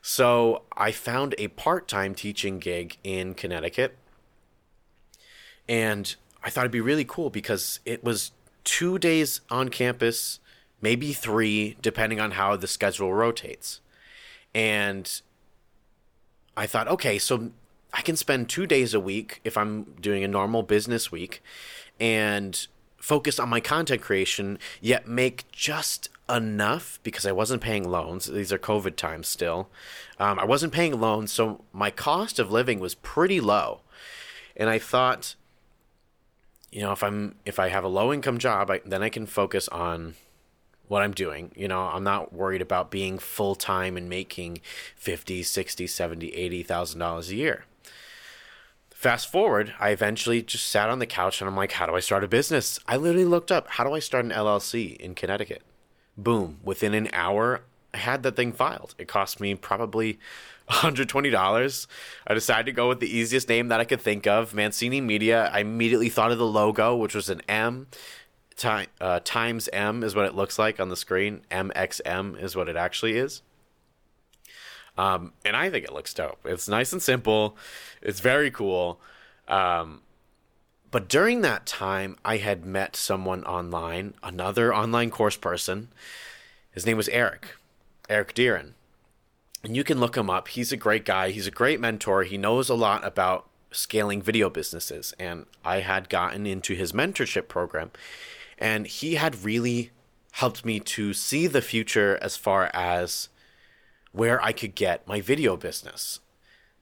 So 0.03 0.63
I 0.77 0.93
found 0.93 1.35
a 1.39 1.49
part 1.49 1.89
time 1.89 2.15
teaching 2.15 2.59
gig 2.59 2.97
in 3.03 3.35
Connecticut. 3.35 3.97
And 5.69 6.15
I 6.45 6.51
thought 6.51 6.61
it'd 6.61 6.71
be 6.71 6.81
really 6.81 7.05
cool 7.05 7.29
because 7.29 7.81
it 7.85 8.05
was 8.05 8.31
two 8.63 8.99
days 8.99 9.41
on 9.51 9.69
campus, 9.69 10.39
maybe 10.81 11.13
three, 11.13 11.77
depending 11.83 12.21
on 12.21 12.33
how 12.33 12.55
the 12.55 12.69
schedule 12.69 13.13
rotates. 13.13 13.81
And 14.55 15.21
I 16.57 16.67
thought, 16.67 16.87
okay, 16.89 17.19
so 17.19 17.51
I 17.97 18.03
can 18.03 18.15
spend 18.15 18.51
two 18.51 18.67
days 18.67 18.93
a 18.93 19.01
week 19.01 19.41
if 19.43 19.57
I'm 19.57 19.85
doing 20.01 20.23
a 20.23 20.29
normal 20.29 20.63
business 20.63 21.11
week 21.11 21.43
and 21.99 22.67
focus 22.99 23.39
on 23.39 23.49
my 23.49 23.59
content 23.59 24.03
creation, 24.03 24.59
yet 24.83 25.09
make 25.09 25.51
just 25.51 26.11
enough 26.29 26.99
because 27.03 27.25
I 27.25 27.33
wasn't 27.33 27.63
paying 27.63 27.89
loans. 27.89 28.27
These 28.27 28.53
are 28.53 28.59
COVID 28.59 28.97
times 28.97 29.29
still. 29.29 29.71
Um, 30.19 30.39
I 30.39 30.45
wasn't 30.45 30.75
paying 30.75 31.01
loans, 31.01 31.33
so 31.33 31.65
my 31.73 31.91
cost 31.91 32.39
of 32.39 32.53
living 32.53 32.81
was 32.81 32.95
pretty 32.95 33.41
low. 33.41 33.81
And 34.57 34.69
I 34.69 34.79
thought, 34.79 35.35
you 36.71 36.83
know, 36.83 36.93
if 36.93 37.03
I'm 37.03 37.37
if 37.47 37.59
I 37.59 37.69
have 37.69 37.85
a 37.85 37.89
low 37.89 38.13
income 38.13 38.37
job, 38.37 38.71
I, 38.71 38.83
then 38.85 39.03
I 39.03 39.09
can 39.09 39.25
focus 39.25 39.69
on 39.69 40.17
what 40.89 41.03
I'm 41.03 41.13
doing. 41.13 41.51
You 41.57 41.69
know, 41.69 41.81
I'm 41.81 42.05
not 42.05 42.33
worried 42.33 42.61
about 42.61 42.91
being 42.91 43.19
full 43.19 43.55
time 43.55 43.97
and 43.97 44.07
making 44.09 44.61
50, 44.97 45.43
60, 45.43 45.87
70, 45.87 46.29
80,000 46.35 46.99
dollars 46.99 47.31
a 47.31 47.37
year. 47.37 47.65
Fast 49.07 49.31
forward, 49.31 49.73
I 49.79 49.91
eventually 49.91 50.43
just 50.43 50.67
sat 50.67 50.91
on 50.91 50.99
the 50.99 51.07
couch 51.07 51.41
and 51.41 51.49
I'm 51.49 51.55
like, 51.55 51.71
how 51.71 51.87
do 51.87 51.95
I 51.95 52.01
start 52.01 52.25
a 52.25 52.27
business? 52.27 52.81
I 52.89 52.97
literally 52.97 53.25
looked 53.25 53.53
up, 53.53 53.69
how 53.69 53.85
do 53.85 53.93
I 53.93 54.01
start 54.01 54.25
an 54.25 54.33
LLC 54.33 54.97
in 54.97 55.15
Connecticut? 55.15 55.63
Boom, 56.19 56.59
within 56.65 56.93
an 56.93 57.09
hour, 57.13 57.61
I 57.95 57.99
had 57.99 58.25
that 58.25 58.35
thing 58.35 58.53
filed. 58.53 58.97
It 58.99 59.07
cost 59.07 59.39
me 59.39 59.55
probably 59.55 60.19
$120. 60.69 61.87
I 62.27 62.35
decided 62.35 62.67
to 62.67 62.73
go 62.73 62.89
with 62.89 62.99
the 62.99 63.17
easiest 63.17 63.49
name 63.49 63.69
that 63.69 63.79
I 63.79 63.85
could 63.85 64.01
think 64.01 64.27
of, 64.27 64.53
Mancini 64.55 65.01
Media. 65.01 65.53
I 65.53 65.61
immediately 65.61 66.09
thought 66.09 66.33
of 66.33 66.39
the 66.39 66.45
logo, 66.45 66.97
which 66.97 67.15
was 67.15 67.31
an 67.31 67.43
M 67.49 67.87
time, 68.57 68.89
uh, 69.01 69.21
times 69.23 69.69
M 69.73 70.03
is 70.03 70.17
what 70.17 70.27
it 70.27 70.35
looks 70.35 70.59
like 70.59 70.81
on 70.81 70.89
the 70.89 70.97
screen. 70.97 71.43
MXM 71.53 72.43
is 72.43 72.57
what 72.57 72.69
it 72.69 72.75
actually 72.75 73.17
is. 73.17 73.43
Um, 74.99 75.33
and 75.45 75.57
I 75.57 75.71
think 75.71 75.85
it 75.85 75.93
looks 75.93 76.15
dope. 76.15 76.39
It's 76.45 76.69
nice 76.69 76.93
and 76.93 77.03
simple. 77.03 77.57
It's 78.03 78.21
very 78.21 78.51
cool. 78.51 79.01
Um, 79.49 80.03
but 80.91 81.09
during 81.09 81.43
that 81.43 81.67
time, 81.67 82.17
I 82.25 82.39
had 82.39 82.65
met 82.65 82.97
someone 82.97 83.45
online, 83.45 84.15
another 84.23 84.75
online 84.75 85.11
course 85.11 85.37
person. 85.37 85.89
His 86.71 86.87
name 86.87 86.97
was 86.97 87.09
Eric, 87.09 87.57
Eric 88.09 88.35
Deeren. 88.35 88.73
And 89.63 89.77
you 89.77 89.85
can 89.85 89.99
look 89.99 90.17
him 90.17 90.31
up. 90.31 90.49
He's 90.49 90.73
a 90.73 90.77
great 90.77 91.05
guy. 91.05 91.31
He's 91.31 91.47
a 91.47 91.51
great 91.51 91.81
mentor. 91.81 92.23
He 92.23 92.39
knows 92.39 92.69
a 92.69 92.75
lot 92.75 93.05
about 93.05 93.49
scaling 93.73 94.23
video 94.23 94.49
businesses. 94.49 95.13
And 95.19 95.47
I 95.65 95.81
had 95.81 96.09
gotten 96.09 96.47
into 96.47 96.75
his 96.75 96.93
mentorship 96.93 97.49
program. 97.49 97.91
And 98.59 98.87
he 98.87 99.17
had 99.17 99.45
really 99.45 99.91
helped 100.33 100.65
me 100.65 100.79
to 100.81 101.13
see 101.13 101.47
the 101.47 101.63
future 101.63 102.19
as 102.23 102.37
far 102.37 102.71
as 102.73 103.29
where 104.17 104.43
I 104.43 104.53
could 104.53 104.75
get 104.75 105.07
my 105.07 105.21
video 105.21 105.57
business. 105.57 106.21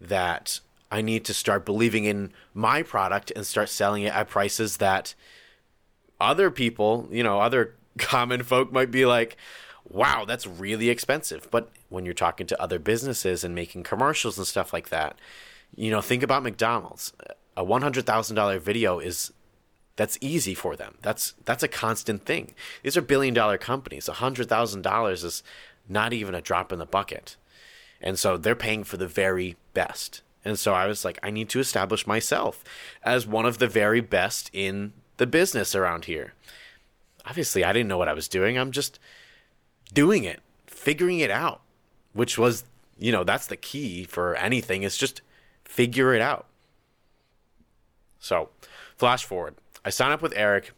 That 0.00 0.60
I 0.90 1.02
need 1.02 1.24
to 1.24 1.34
start 1.34 1.64
believing 1.66 2.04
in 2.04 2.32
my 2.52 2.82
product 2.82 3.32
and 3.34 3.44
start 3.44 3.68
selling 3.68 4.04
it 4.04 4.14
at 4.14 4.28
prices 4.28 4.76
that 4.76 5.14
other 6.20 6.50
people, 6.50 7.08
you 7.10 7.22
know, 7.22 7.40
other 7.40 7.74
common 7.98 8.42
folk 8.44 8.72
might 8.72 8.90
be 8.90 9.04
like, 9.04 9.36
wow, 9.88 10.24
that's 10.24 10.46
really 10.46 10.90
expensive. 10.90 11.48
But 11.50 11.70
when 11.88 12.04
you're 12.04 12.14
talking 12.14 12.46
to 12.46 12.62
other 12.62 12.78
businesses 12.78 13.42
and 13.42 13.54
making 13.54 13.82
commercials 13.82 14.38
and 14.38 14.46
stuff 14.46 14.72
like 14.72 14.90
that, 14.90 15.18
you 15.74 15.90
know, 15.90 16.00
think 16.00 16.22
about 16.22 16.44
McDonald's. 16.44 17.12
A 17.56 17.64
$100,000 17.64 18.60
video 18.60 18.98
is 19.00 19.32
that's 19.96 20.18
easy 20.20 20.54
for 20.54 20.74
them. 20.76 20.96
That's 21.02 21.34
that's 21.44 21.62
a 21.62 21.68
constant 21.68 22.24
thing. 22.24 22.54
These 22.82 22.96
are 22.96 23.02
billion 23.02 23.34
dollar 23.34 23.58
companies. 23.58 24.08
$100,000 24.08 25.24
is 25.24 25.42
not 25.88 26.12
even 26.12 26.34
a 26.34 26.40
drop 26.40 26.72
in 26.72 26.78
the 26.78 26.86
bucket. 26.86 27.36
And 28.00 28.18
so 28.18 28.36
they're 28.36 28.54
paying 28.54 28.84
for 28.84 28.96
the 28.96 29.08
very 29.08 29.56
best. 29.72 30.22
And 30.44 30.58
so 30.58 30.74
I 30.74 30.86
was 30.86 31.04
like, 31.04 31.18
I 31.22 31.30
need 31.30 31.48
to 31.50 31.60
establish 31.60 32.06
myself 32.06 32.62
as 33.02 33.26
one 33.26 33.46
of 33.46 33.58
the 33.58 33.66
very 33.68 34.00
best 34.00 34.50
in 34.52 34.92
the 35.16 35.26
business 35.26 35.74
around 35.74 36.04
here. 36.04 36.34
Obviously, 37.24 37.64
I 37.64 37.72
didn't 37.72 37.88
know 37.88 37.96
what 37.96 38.08
I 38.08 38.12
was 38.12 38.28
doing. 38.28 38.58
I'm 38.58 38.70
just 38.70 38.98
doing 39.92 40.24
it, 40.24 40.40
figuring 40.66 41.20
it 41.20 41.30
out, 41.30 41.62
which 42.12 42.36
was, 42.36 42.64
you 42.98 43.10
know, 43.10 43.24
that's 43.24 43.46
the 43.46 43.56
key 43.56 44.04
for 44.04 44.34
anything 44.34 44.82
is 44.82 44.98
just 44.98 45.22
figure 45.64 46.12
it 46.14 46.20
out. 46.20 46.46
So, 48.18 48.50
flash 48.96 49.24
forward. 49.24 49.54
I 49.84 49.90
sign 49.90 50.12
up 50.12 50.22
with 50.22 50.32
Eric. 50.36 50.72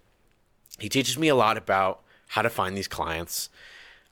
He 0.79 0.89
teaches 0.89 1.19
me 1.19 1.29
a 1.29 1.35
lot 1.35 1.57
about 1.57 2.03
how 2.29 2.43
to 2.43 2.51
find 2.51 2.77
these 2.77 2.89
clients. 2.89 3.49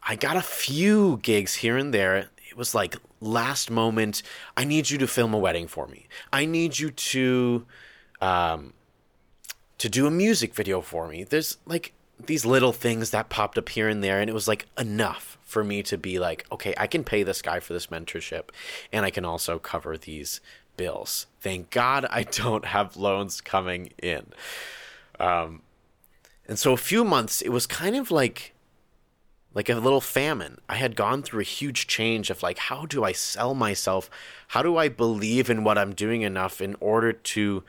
I 0.07 0.17
got 0.17 0.37
a 0.37 0.43
few 0.43 1.19
gigs 1.19 1.57
here 1.57 1.77
and 1.77 1.93
there. 1.93 2.17
It 2.17 2.57
was 2.57 2.75
like 2.75 2.97
last 3.21 3.71
moment. 3.71 4.23
I 4.57 4.65
need 4.65 4.91
you 4.91 4.99
to 4.99 5.07
film 5.07 5.33
a 5.35 5.39
wedding 5.39 5.67
for 5.67 5.87
me. 5.87 6.07
I 6.33 6.45
need 6.45 6.79
you 6.79 6.91
to, 6.91 7.67
um, 8.21 8.75
to 9.79 9.89
do 9.89 10.07
a 10.07 10.11
music 10.11 10.55
video 10.55 10.81
for 10.81 11.09
me. 11.09 11.25
There's 11.25 11.57
like 11.67 11.95
these 12.27 12.45
little 12.45 12.73
things 12.73 13.11
that 13.11 13.29
popped 13.29 13.59
up 13.59 13.69
here 13.69 13.89
and 13.89 14.05
there, 14.05 14.21
and 14.21 14.31
it 14.31 14.35
was 14.35 14.47
like 14.47 14.67
enough 14.79 15.39
for 15.43 15.65
me 15.65 15.83
to 15.85 15.99
be 15.99 16.19
like, 16.19 16.47
okay, 16.53 16.75
I 16.77 16.87
can 16.87 17.05
pay 17.05 17.23
this 17.23 17.43
guy 17.43 17.61
for 17.61 17.73
this 17.73 17.89
mentorship, 17.89 18.51
and 18.93 19.05
I 19.05 19.11
can 19.11 19.25
also 19.25 19.59
cover 19.59 19.97
these 19.97 20.41
bills. 20.77 21.27
Thank 21.41 21.71
God 21.71 22.07
I 22.11 22.23
don't 22.31 22.67
have 22.67 22.97
loans 22.97 23.41
coming 23.41 23.93
in. 24.03 24.27
Um, 25.19 25.63
and 26.47 26.59
so 26.59 26.73
a 26.73 26.79
few 26.79 27.05
months, 27.05 27.41
it 27.41 27.51
was 27.51 27.67
kind 27.67 27.97
of 27.97 28.11
like 28.11 28.54
like 29.55 29.69
a 29.69 29.75
little 29.77 30.01
famine. 30.01 30.59
I 30.69 30.77
had 30.77 30.97
gone 30.97 31.23
through 31.23 31.41
a 31.41 31.45
huge 31.45 31.87
change 31.87 32.29
of 32.29 32.43
like, 32.43 32.59
how 32.59 32.87
do 32.87 33.05
I 33.05 33.13
sell 33.13 33.55
myself? 33.55 34.11
How 34.49 34.63
do 34.63 34.77
I 34.77 34.89
believe 34.89 35.49
in 35.49 35.65
what 35.65 35.79
I'm 35.79 35.95
doing 35.95 36.23
enough 36.23 36.61
in 36.61 36.77
order 36.81 37.13
to 37.13 37.63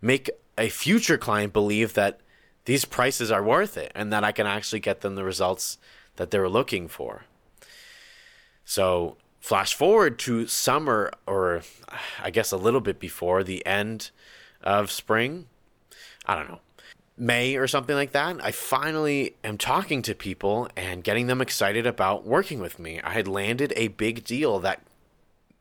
make 0.00 0.30
a 0.56 0.68
future 0.68 1.18
client 1.18 1.52
believe 1.52 1.94
that 1.94 2.20
these 2.64 2.84
prices 2.84 3.30
are 3.30 3.42
worth 3.42 3.76
it 3.76 3.90
and 3.94 4.12
that 4.12 4.22
I 4.22 4.32
can 4.32 4.46
actually 4.46 4.80
get 4.80 5.00
them 5.00 5.16
the 5.16 5.24
results 5.24 5.78
that 6.16 6.30
they're 6.30 6.48
looking 6.48 6.86
for? 6.86 7.24
So, 8.64 9.16
flash 9.40 9.74
forward 9.74 10.18
to 10.20 10.46
summer, 10.46 11.10
or 11.26 11.62
I 12.22 12.30
guess 12.30 12.52
a 12.52 12.56
little 12.56 12.80
bit 12.80 13.00
before 13.00 13.42
the 13.42 13.66
end 13.66 14.10
of 14.62 14.92
spring. 14.92 15.46
I 16.24 16.36
don't 16.36 16.48
know. 16.48 16.60
May 17.20 17.56
or 17.56 17.68
something 17.68 17.94
like 17.94 18.12
that, 18.12 18.42
I 18.42 18.50
finally 18.50 19.34
am 19.44 19.58
talking 19.58 20.00
to 20.02 20.14
people 20.14 20.68
and 20.74 21.04
getting 21.04 21.26
them 21.26 21.42
excited 21.42 21.86
about 21.86 22.24
working 22.24 22.60
with 22.60 22.78
me. 22.78 22.98
I 23.02 23.10
had 23.10 23.28
landed 23.28 23.74
a 23.76 23.88
big 23.88 24.24
deal 24.24 24.58
that 24.60 24.80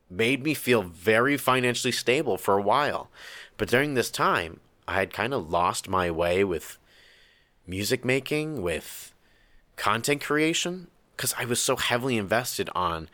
made 0.10 0.42
me 0.42 0.54
feel 0.54 0.82
very 0.82 1.36
financially 1.36 1.92
stable 1.92 2.38
for 2.38 2.58
a 2.58 2.62
while. 2.62 3.10
But 3.58 3.68
during 3.68 3.94
this 3.94 4.10
time, 4.10 4.62
I 4.88 4.94
had 4.94 5.12
kind 5.12 5.34
of 5.34 5.52
lost 5.52 5.90
my 5.90 6.10
way 6.10 6.46
with 6.46 6.78
music 7.68 8.06
making, 8.06 8.62
with 8.62 9.14
content 9.76 10.22
creation, 10.24 10.88
because 11.16 11.36
I 11.38 11.44
was 11.44 11.62
so 11.62 11.76
heavily 11.76 12.18
invested 12.18 12.70
on 12.74 13.10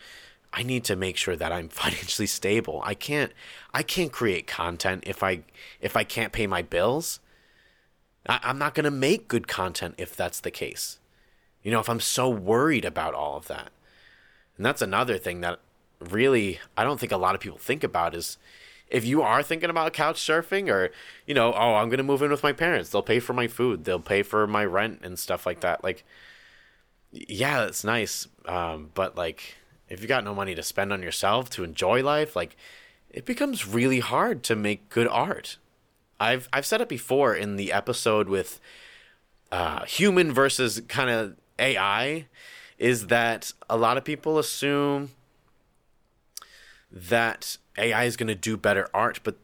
I 0.54 0.64
need 0.64 0.86
to 0.86 0.96
make 0.96 1.18
sure 1.18 1.36
that 1.36 1.52
I'm 1.52 1.68
financially 1.84 2.28
stable. 2.28 2.82
I 2.86 2.94
can't 2.94 3.32
I 3.74 3.82
can't 3.82 4.12
create 4.12 4.46
content 4.46 5.04
if 5.08 5.24
I 5.24 5.42
if 5.82 5.98
I 5.98 6.04
can't 6.04 6.32
pay 6.32 6.46
my 6.46 6.62
bills. 6.62 7.20
I, 8.28 8.40
I'm 8.44 8.58
not 8.58 8.74
going 8.74 8.86
to 8.86 8.92
make 8.92 9.28
good 9.28 9.48
content 9.48 9.96
if 9.98 10.16
that's 10.16 10.40
the 10.40 10.52
case. 10.52 11.00
You 11.64 11.72
know, 11.72 11.80
if 11.80 11.90
I'm 11.90 12.00
so 12.00 12.30
worried 12.30 12.86
about 12.86 13.14
all 13.14 13.38
of 13.38 13.48
that. 13.48 13.72
And 14.58 14.66
that's 14.66 14.82
another 14.82 15.18
thing 15.18 15.42
that 15.42 15.60
really 16.00 16.60
I 16.78 16.84
don't 16.84 17.00
think 17.00 17.12
a 17.12 17.18
lot 17.18 17.36
of 17.36 17.42
people 17.42 17.58
think 17.58 17.84
about 17.84 18.16
is 18.16 18.38
if 18.88 19.04
you 19.04 19.22
are 19.22 19.42
thinking 19.42 19.70
about 19.70 19.94
couch 19.94 20.22
surfing 20.22 20.70
or, 20.70 20.92
you 21.26 21.34
know, 21.34 21.54
oh, 21.54 21.76
I'm 21.76 21.90
going 21.90 21.98
to 21.98 22.04
move 22.04 22.22
in 22.22 22.32
with 22.32 22.44
my 22.44 22.54
parents, 22.54 22.90
they'll 22.90 23.02
pay 23.02 23.20
for 23.20 23.34
my 23.34 23.48
food, 23.48 23.84
they'll 23.84 24.00
pay 24.00 24.22
for 24.22 24.46
my 24.46 24.64
rent 24.64 25.00
and 25.04 25.18
stuff 25.18 25.46
like 25.46 25.62
that. 25.62 25.84
Like, 25.84 26.04
yeah, 27.12 27.62
that's 27.62 27.84
nice. 27.84 28.28
Um, 28.46 28.92
but 28.94 29.18
like, 29.18 29.56
if 29.90 30.02
you 30.02 30.08
got 30.08 30.24
no 30.24 30.36
money 30.36 30.56
to 30.56 30.64
spend 30.64 30.94
on 30.94 31.02
yourself 31.02 31.50
to 31.52 31.64
enjoy 31.64 32.04
life, 32.04 32.36
like, 32.36 32.56
it 33.10 33.26
becomes 33.26 33.66
really 33.66 34.02
hard 34.02 34.44
to 34.44 34.56
make 34.56 34.90
good 34.90 35.08
art. 35.08 35.58
I've 36.20 36.50
I've 36.54 36.66
said 36.66 36.82
it 36.82 36.90
before 36.90 37.36
in 37.36 37.56
the 37.56 37.72
episode 37.72 38.30
with 38.30 38.60
uh, 39.52 39.86
human 39.86 40.32
versus 40.32 40.82
kind 40.88 41.10
of 41.10 41.36
AI, 41.60 42.28
is 42.78 43.08
that 43.08 43.54
a 43.70 43.78
lot 43.78 43.98
of 43.98 44.04
people 44.04 44.38
assume 44.38 45.12
that 46.92 47.58
AI 47.78 48.06
is 48.06 48.16
going 48.18 48.28
to 48.28 48.36
do 48.36 48.58
better 48.58 48.88
art, 48.94 49.20
but 49.24 49.36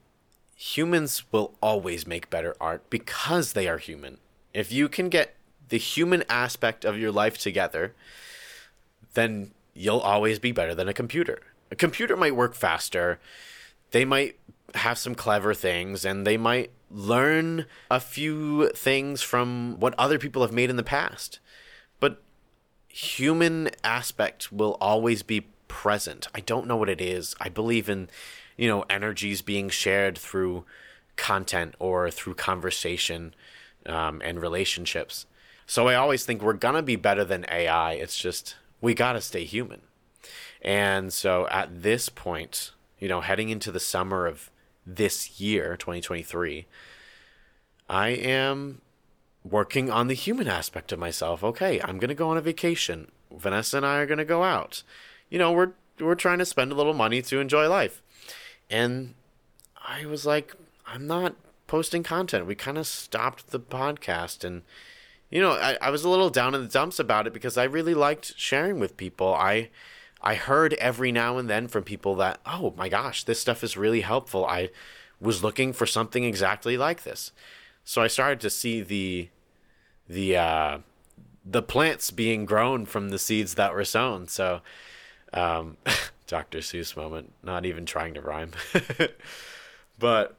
humans 0.56 1.24
will 1.32 1.56
always 1.62 2.06
make 2.06 2.30
better 2.30 2.56
art 2.62 2.90
because 2.90 3.54
they 3.54 3.68
are 3.68 3.78
human. 3.78 4.18
If 4.54 4.72
you 4.72 4.88
can 4.88 5.10
get 5.10 5.36
the 5.70 5.78
human 5.78 6.24
aspect 6.30 6.86
of 6.86 6.98
your 6.98 7.12
life 7.12 7.38
together, 7.38 7.94
then 9.14 9.52
you'll 9.74 10.00
always 10.00 10.40
be 10.40 10.52
better 10.52 10.76
than 10.76 10.88
a 10.88 10.94
computer. 10.94 11.40
A 11.72 11.76
computer 11.76 12.16
might 12.18 12.36
work 12.36 12.54
faster, 12.54 13.20
they 13.92 14.06
might 14.06 14.38
have 14.76 14.98
some 14.98 15.16
clever 15.16 15.54
things, 15.54 16.06
and 16.06 16.26
they 16.26 16.38
might 16.38 16.72
learn 16.90 17.66
a 17.90 18.00
few 18.00 18.70
things 18.70 19.22
from 19.22 19.80
what 19.80 19.96
other 19.98 20.20
people 20.20 20.42
have 20.42 20.52
made 20.52 20.70
in 20.70 20.76
the 20.76 20.84
past. 20.84 21.40
But 22.00 22.22
human 22.88 23.70
aspect 23.84 24.52
will 24.52 24.78
always 24.82 25.24
be 25.24 25.48
present. 25.68 26.28
I 26.36 26.42
don't 26.42 26.68
know 26.68 26.76
what 26.76 26.90
it 26.90 27.00
is. 27.00 27.36
I 27.40 27.50
believe 27.50 27.90
in, 27.90 28.10
you 28.58 28.68
know, 28.68 28.84
energies 28.90 29.42
being 29.42 29.70
shared 29.70 30.18
through 30.18 30.66
content 31.16 31.76
or 31.80 32.12
through 32.12 32.36
conversation 32.36 33.34
um, 33.86 34.22
and 34.24 34.42
relationships. 34.42 35.26
So 35.66 35.88
I 35.88 35.96
always 35.96 36.26
think 36.26 36.42
we're 36.42 36.54
gonna 36.54 36.82
be 36.82 36.98
better 36.98 37.24
than 37.24 37.46
AI. 37.50 37.94
It's 37.94 38.18
just 38.18 38.56
we 38.82 38.94
gotta 38.94 39.22
stay 39.22 39.46
human. 39.46 39.82
And 40.62 41.14
so 41.14 41.48
at 41.48 41.82
this 41.82 42.10
point, 42.10 42.72
you 43.00 43.08
know, 43.08 43.22
heading 43.22 43.50
into 43.50 43.72
the 43.72 43.80
summer 43.80 44.28
of 44.28 44.52
this 44.86 45.40
year, 45.40 45.78
2023, 45.78 46.66
I 47.90 48.10
am 48.10 48.82
working 49.44 49.90
on 49.90 50.08
the 50.08 50.14
human 50.14 50.48
aspect 50.48 50.92
of 50.92 51.00
myself. 51.00 51.44
Okay, 51.44 51.82
I'm 51.82 51.98
gonna 52.00 52.16
go 52.16 52.30
on 52.30 52.38
a 52.38 52.42
vacation. 52.42 53.12
Vanessa 53.32 53.78
and 53.78 53.86
I 53.86 53.98
are 53.98 54.06
gonna 54.06 54.26
go 54.26 54.44
out 54.44 54.84
you 55.32 55.40
know, 55.40 55.52
we're 55.52 55.72
we're 56.00 56.14
trying 56.14 56.38
to 56.38 56.46
spend 56.46 56.72
a 56.72 56.76
little 56.76 56.94
money 56.94 57.24
to 57.24 57.40
enjoy 57.40 57.68
life. 57.68 58.04
And 58.70 59.16
I 59.84 60.06
was 60.06 60.26
like, 60.26 60.56
I'm 60.86 61.08
not 61.08 61.36
posting 61.66 62.04
content. 62.04 62.46
We 62.46 62.56
kind 62.56 62.78
of 62.78 62.86
stopped 62.86 63.48
the 63.48 63.60
podcast 63.60 64.44
and 64.44 64.62
you 65.32 65.42
know, 65.42 65.52
I, 65.52 65.78
I 65.82 65.90
was 65.90 66.04
a 66.04 66.10
little 66.10 66.30
down 66.30 66.54
in 66.54 66.62
the 66.62 66.68
dumps 66.68 67.00
about 67.00 67.26
it 67.26 67.34
because 67.34 67.58
I 67.58 67.64
really 67.64 67.94
liked 67.94 68.34
sharing 68.36 68.80
with 68.80 68.98
people. 68.98 69.34
I 69.34 69.70
I 70.22 70.36
heard 70.36 70.74
every 70.74 71.12
now 71.12 71.38
and 71.38 71.50
then 71.50 71.68
from 71.68 71.84
people 71.84 72.16
that, 72.16 72.40
oh 72.46 72.74
my 72.78 72.90
gosh, 72.90 73.24
this 73.24 73.40
stuff 73.40 73.64
is 73.64 73.76
really 73.76 74.02
helpful. 74.02 74.46
I 74.46 74.70
was 75.20 75.44
looking 75.44 75.74
for 75.74 75.86
something 75.86 76.24
exactly 76.24 76.78
like 76.78 77.04
this. 77.04 77.32
So 77.84 78.02
I 78.02 78.08
started 78.08 78.40
to 78.42 78.50
see 78.50 78.82
the 78.82 79.30
the 80.08 80.36
uh 80.36 80.78
the 81.46 81.62
plants 81.62 82.12
being 82.12 82.46
grown 82.46 82.86
from 82.86 83.10
the 83.10 83.20
seeds 83.20 83.56
that 83.56 83.74
were 83.74 83.86
sown. 83.86 84.28
So 84.28 84.62
um, 85.34 85.78
Dr. 86.28 86.60
Seuss 86.60 86.96
moment, 86.96 87.34
not 87.44 87.66
even 87.66 87.86
trying 87.86 88.14
to 88.14 88.22
rhyme. 88.22 88.52
but 90.00 90.36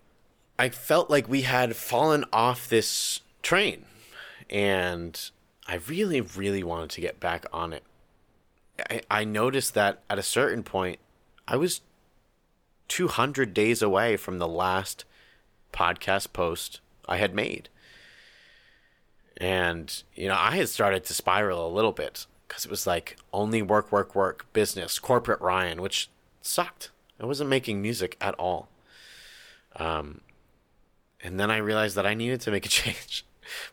I 0.58 0.68
felt 0.68 1.10
like 1.10 1.28
we 1.28 1.42
had 1.42 1.74
fallen 1.74 2.24
off 2.32 2.68
this 2.68 3.20
train 3.42 3.84
and 4.48 5.30
I 5.66 5.76
really, 5.76 6.20
really 6.20 6.62
wanted 6.62 6.90
to 6.90 7.00
get 7.00 7.18
back 7.18 7.46
on 7.52 7.72
it. 7.72 7.82
I, 8.78 9.02
I 9.10 9.24
noticed 9.24 9.74
that 9.74 10.02
at 10.08 10.18
a 10.18 10.22
certain 10.22 10.62
point, 10.62 10.98
I 11.46 11.56
was 11.56 11.80
200 12.88 13.54
days 13.54 13.82
away 13.82 14.16
from 14.16 14.38
the 14.38 14.48
last 14.48 15.04
podcast 15.72 16.32
post 16.32 16.80
I 17.08 17.16
had 17.16 17.35
made. 17.35 17.68
And, 19.38 20.02
you 20.14 20.28
know, 20.28 20.37
I 20.38 20.56
had 20.56 20.68
started 20.68 21.04
to 21.04 21.14
spiral 21.14 21.66
a 21.66 21.72
little 21.72 21.92
bit 21.92 22.26
because 22.46 22.64
it 22.64 22.70
was 22.70 22.87
like 22.87 23.16
only 23.32 23.62
work, 23.62 23.90
work, 23.90 24.14
work, 24.14 24.46
business, 24.52 24.98
corporate 24.98 25.40
Ryan, 25.40 25.80
which 25.80 26.11
sucked. 26.42 26.90
I 27.18 27.26
wasn't 27.26 27.50
making 27.50 27.80
music 27.80 28.16
at 28.20 28.35
all. 28.35 28.68
Um, 29.76 30.20
and 31.22 31.40
then 31.40 31.50
I 31.50 31.56
realized 31.58 31.96
that 31.96 32.06
I 32.06 32.14
needed 32.14 32.40
to 32.42 32.50
make 32.50 32.66
a 32.66 32.68
change. 32.80 33.24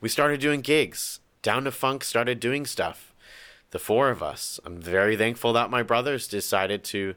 We 0.02 0.10
started 0.10 0.40
doing 0.40 0.62
gigs. 0.62 1.20
Down 1.42 1.64
to 1.66 1.72
Funk 1.72 2.04
started 2.04 2.40
doing 2.40 2.66
stuff. 2.66 3.09
The 3.72 3.80
four 3.80 4.10
of 4.10 4.24
us. 4.24 4.60
I'm 4.66 4.82
very 4.82 5.16
thankful 5.16 5.54
that 5.54 5.70
my 5.70 5.84
brothers 5.84 6.28
decided 6.28 6.84
to, 6.86 7.16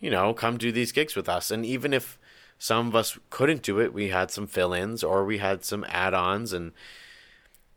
you 0.00 0.10
know, 0.10 0.32
come 0.32 0.56
do 0.56 0.72
these 0.72 0.92
gigs 0.92 1.14
with 1.14 1.28
us. 1.28 1.50
And 1.50 1.66
even 1.66 1.92
if 1.92 2.18
some 2.58 2.88
of 2.88 2.96
us 2.96 3.18
couldn't 3.28 3.62
do 3.62 3.78
it, 3.78 3.92
we 3.92 4.08
had 4.08 4.30
some 4.30 4.46
fill 4.46 4.72
ins 4.72 5.04
or 5.04 5.24
we 5.24 5.38
had 5.38 5.64
some 5.64 5.84
add 5.88 6.14
ons 6.14 6.52
and 6.52 6.72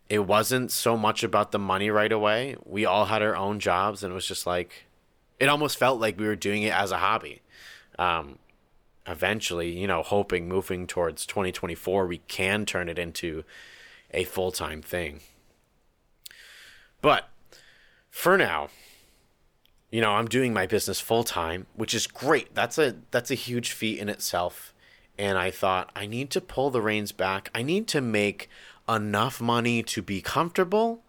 it 0.10 0.26
wasn't 0.26 0.72
so 0.72 0.98
much 0.98 1.24
about 1.24 1.52
the 1.52 1.60
money 1.60 1.92
right 1.92 2.12
away. 2.12 2.56
We 2.66 2.84
all 2.84 3.06
had 3.06 3.22
our 3.22 3.36
own 3.36 3.60
jobs, 3.60 4.04
and 4.04 4.12
it 4.12 4.16
was 4.16 4.26
just 4.26 4.48
like, 4.48 4.88
it 5.40 5.48
almost 5.48 5.78
felt 5.78 6.02
like 6.02 6.20
we 6.20 6.26
were 6.26 6.36
doing 6.36 6.64
it 6.64 6.74
as 6.74 6.92
a 6.92 6.98
hobby. 6.98 7.42
Um, 8.00 8.40
eventually, 9.06 9.70
you 9.70 9.86
know, 9.86 10.02
hoping 10.02 10.50
moving 10.50 10.88
towards 10.88 11.28
2024, 11.28 12.08
we 12.08 12.18
can 12.28 12.66
turn 12.66 12.90
it 12.90 12.98
into 12.98 13.44
a 14.12 14.24
full 14.24 14.52
time 14.52 14.82
thing. 14.82 15.20
But 17.02 17.30
for 18.20 18.38
now, 18.38 18.68
you 19.90 20.02
know, 20.02 20.12
I'm 20.12 20.28
doing 20.28 20.54
my 20.54 20.68
business 20.68 21.00
full 21.00 21.24
time, 21.24 21.68
which 21.74 21.94
is 21.94 22.06
great. 22.06 22.54
That's 22.54 22.78
a 22.78 22.96
that's 23.12 23.32
a 23.32 23.36
huge 23.36 23.72
feat 23.72 23.98
in 23.98 24.10
itself. 24.10 24.74
And 25.18 25.38
I 25.38 25.52
thought 25.52 25.90
I 25.96 26.06
need 26.06 26.30
to 26.32 26.42
pull 26.42 26.70
the 26.70 26.82
reins 26.82 27.14
back. 27.14 27.50
I 27.56 27.64
need 27.64 27.88
to 27.88 28.02
make 28.02 28.50
enough 28.90 29.40
money 29.40 29.82
to 29.84 30.02
be 30.02 30.22
comfortable, 30.22 31.02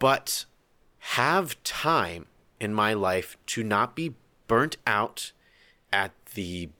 but 0.00 0.44
have 0.98 1.62
time 1.62 2.26
in 2.58 2.74
my 2.74 2.94
life 2.94 3.36
to 3.46 3.62
not 3.62 3.94
be 3.94 4.14
burnt 4.48 4.76
out 4.88 5.30
at 5.92 6.10
the 6.34 6.70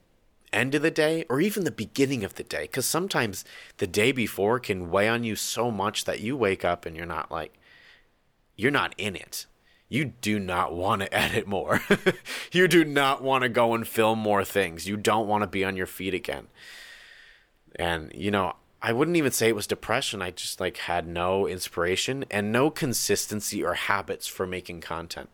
end 0.51 0.75
of 0.75 0.81
the 0.81 0.91
day 0.91 1.23
or 1.29 1.39
even 1.39 1.63
the 1.63 1.71
beginning 1.71 2.25
of 2.25 2.35
the 2.35 2.43
day. 2.43 2.63
Because 2.63 2.85
sometimes 2.85 3.45
the 3.77 3.87
day 3.87 4.11
before 4.11 4.59
can 4.59 4.91
weigh 4.91 5.07
on 5.07 5.23
you 5.23 5.37
so 5.37 5.71
much 5.71 6.03
that 6.03 6.19
you 6.19 6.35
wake 6.35 6.65
up 6.65 6.85
and 6.85 6.97
you're 6.97 7.05
not 7.05 7.31
like, 7.31 7.58
you're 8.59 8.71
not 8.71 8.93
in 8.97 9.15
it. 9.15 9.45
You 9.87 10.03
do 10.03 10.37
not 10.37 10.75
want 10.75 11.01
to 11.01 11.13
edit 11.17 11.47
more. 11.47 11.81
you 12.51 12.67
do 12.67 12.83
not 12.83 13.23
want 13.23 13.43
to 13.43 13.49
go 13.49 13.73
and 13.73 13.87
film 13.87 14.19
more 14.19 14.43
things. 14.43 14.85
You 14.85 14.97
don't 14.97 15.27
want 15.27 15.43
to 15.43 15.47
be 15.47 15.63
on 15.63 15.77
your 15.77 15.87
feet 15.87 16.13
again. 16.13 16.47
And, 17.75 18.11
you 18.13 18.31
know, 18.31 18.57
I 18.81 18.91
wouldn't 18.91 19.15
even 19.15 19.31
say 19.31 19.47
it 19.47 19.55
was 19.55 19.65
depression. 19.65 20.21
I 20.21 20.31
just 20.31 20.59
like 20.59 20.75
had 20.75 21.07
no 21.07 21.47
inspiration 21.47 22.25
and 22.29 22.51
no 22.51 22.69
consistency 22.69 23.63
or 23.63 23.75
habits 23.75 24.27
for 24.27 24.45
making 24.45 24.81
content. 24.81 25.29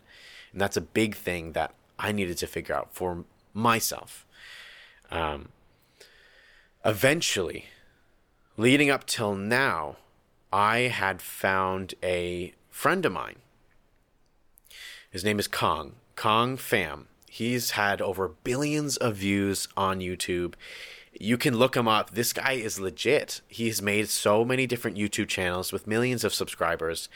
And 0.51 0.61
that's 0.61 0.77
a 0.77 0.81
big 0.81 1.15
thing 1.15 1.53
that 1.53 1.73
I 1.97 2.11
needed 2.11 2.37
to 2.37 2.47
figure 2.47 2.75
out 2.75 2.93
for 2.93 3.25
myself. 3.55 4.25
Um, 5.09 5.49
eventually, 6.85 7.65
leading 8.55 8.91
up 8.91 9.07
till 9.07 9.33
now, 9.33 9.97
I 10.53 10.81
had 10.81 11.23
found 11.23 11.95
a 12.03 12.53
friend 12.75 13.05
of 13.05 13.11
mine. 13.11 13.37
His 15.09 15.23
name 15.23 15.39
is 15.39 15.47
Kong, 15.47 15.93
Kong 16.15 16.57
Pham. 16.57 17.05
He's 17.29 17.71
had 17.71 18.01
over 18.01 18.29
billions 18.43 18.97
of 18.97 19.15
views 19.15 19.67
on 19.75 19.99
YouTube 19.99 20.53
you 21.19 21.37
can 21.37 21.57
look 21.57 21.75
him 21.75 21.87
up. 21.87 22.11
This 22.11 22.33
guy 22.33 22.53
is 22.53 22.79
legit. 22.79 23.41
He's 23.47 23.81
made 23.81 24.09
so 24.09 24.43
many 24.43 24.67
different 24.67 24.97
YouTube 24.97 25.27
channels 25.27 25.71
with 25.71 25.87
millions 25.87 26.23
of 26.23 26.33
subscribers, 26.33 27.09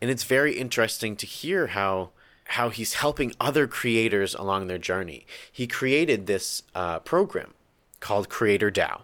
and 0.00 0.10
it's 0.10 0.24
very 0.24 0.58
interesting 0.58 1.16
to 1.16 1.26
hear 1.26 1.68
how 1.68 2.10
how 2.52 2.70
he's 2.70 2.94
helping 2.94 3.32
other 3.38 3.66
creators 3.66 4.34
along 4.34 4.66
their 4.66 4.78
journey. 4.78 5.26
He 5.50 5.66
created 5.66 6.26
this 6.26 6.62
uh, 6.74 6.98
program 7.00 7.52
called 8.00 8.30
Creator 8.30 8.70
DAO. 8.70 9.02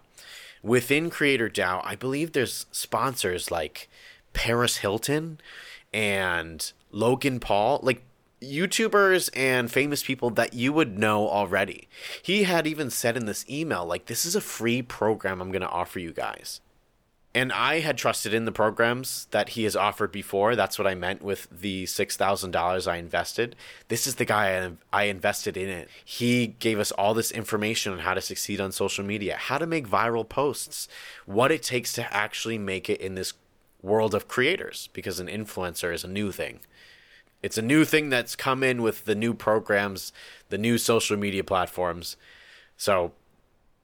Within 0.63 1.11
Creator 1.11 1.49
DAO, 1.49 1.81
I 1.83 1.95
believe 1.95 2.31
there's 2.31 2.65
sponsors 2.71 3.51
like 3.51 3.87
Paris 4.33 4.77
Hilton 4.77 5.39
and 5.95 6.73
Logan 6.91 7.39
Paul. 7.39 7.79
Like 7.81 8.03
YouTubers 8.41 9.29
and 9.33 9.71
famous 9.71 10.03
people 10.03 10.29
that 10.31 10.53
you 10.53 10.73
would 10.73 10.99
know 10.99 11.27
already. 11.27 11.87
He 12.21 12.43
had 12.43 12.67
even 12.67 12.89
said 12.91 13.17
in 13.17 13.25
this 13.25 13.45
email, 13.49 13.85
like, 13.85 14.05
this 14.05 14.25
is 14.25 14.35
a 14.35 14.41
free 14.41 14.81
program 14.83 15.41
I'm 15.41 15.51
going 15.51 15.61
to 15.61 15.69
offer 15.69 15.97
you 15.99 16.11
guys. 16.11 16.59
and 17.35 17.51
I 17.51 17.81
had 17.81 17.97
trusted 17.97 18.33
in 18.33 18.45
the 18.45 18.51
programs 18.53 19.27
that 19.31 19.49
he 19.49 19.65
has 19.65 19.75
offered 19.75 20.13
before. 20.13 20.55
That's 20.55 20.79
what 20.79 20.87
I 20.87 20.95
meant 20.95 21.21
with 21.21 21.49
the 21.51 21.83
$6,000 21.83 22.87
I 22.87 22.95
invested. 22.95 23.57
This 23.89 24.07
is 24.07 24.15
the 24.15 24.23
guy 24.23 24.57
I, 24.57 24.71
I 24.93 25.03
invested 25.03 25.57
in 25.57 25.67
it. 25.67 25.89
He 26.05 26.47
gave 26.47 26.79
us 26.79 26.91
all 26.93 27.13
this 27.13 27.31
information 27.31 27.91
on 27.91 27.99
how 27.99 28.13
to 28.13 28.21
succeed 28.21 28.61
on 28.61 28.71
social 28.71 29.03
media, 29.03 29.35
how 29.35 29.57
to 29.57 29.67
make 29.67 29.85
viral 29.85 30.27
posts, 30.27 30.87
what 31.25 31.51
it 31.51 31.61
takes 31.61 31.91
to 31.93 32.13
actually 32.13 32.57
make 32.57 32.89
it 32.89 33.01
in 33.01 33.15
this 33.15 33.33
world 33.85 34.13
of 34.13 34.27
creators, 34.27 34.89
because 34.93 35.19
an 35.19 35.27
influencer 35.27 35.93
is 35.93 36.03
a 36.03 36.09
new 36.09 36.31
thing. 36.31 36.59
It's 37.41 37.57
a 37.57 37.61
new 37.61 37.85
thing 37.85 38.09
that's 38.09 38.35
come 38.35 38.63
in 38.63 38.81
with 38.81 39.05
the 39.05 39.15
new 39.15 39.33
programs, 39.33 40.11
the 40.49 40.57
new 40.57 40.77
social 40.77 41.15
media 41.15 41.43
platforms. 41.43 42.17
So 42.75 43.11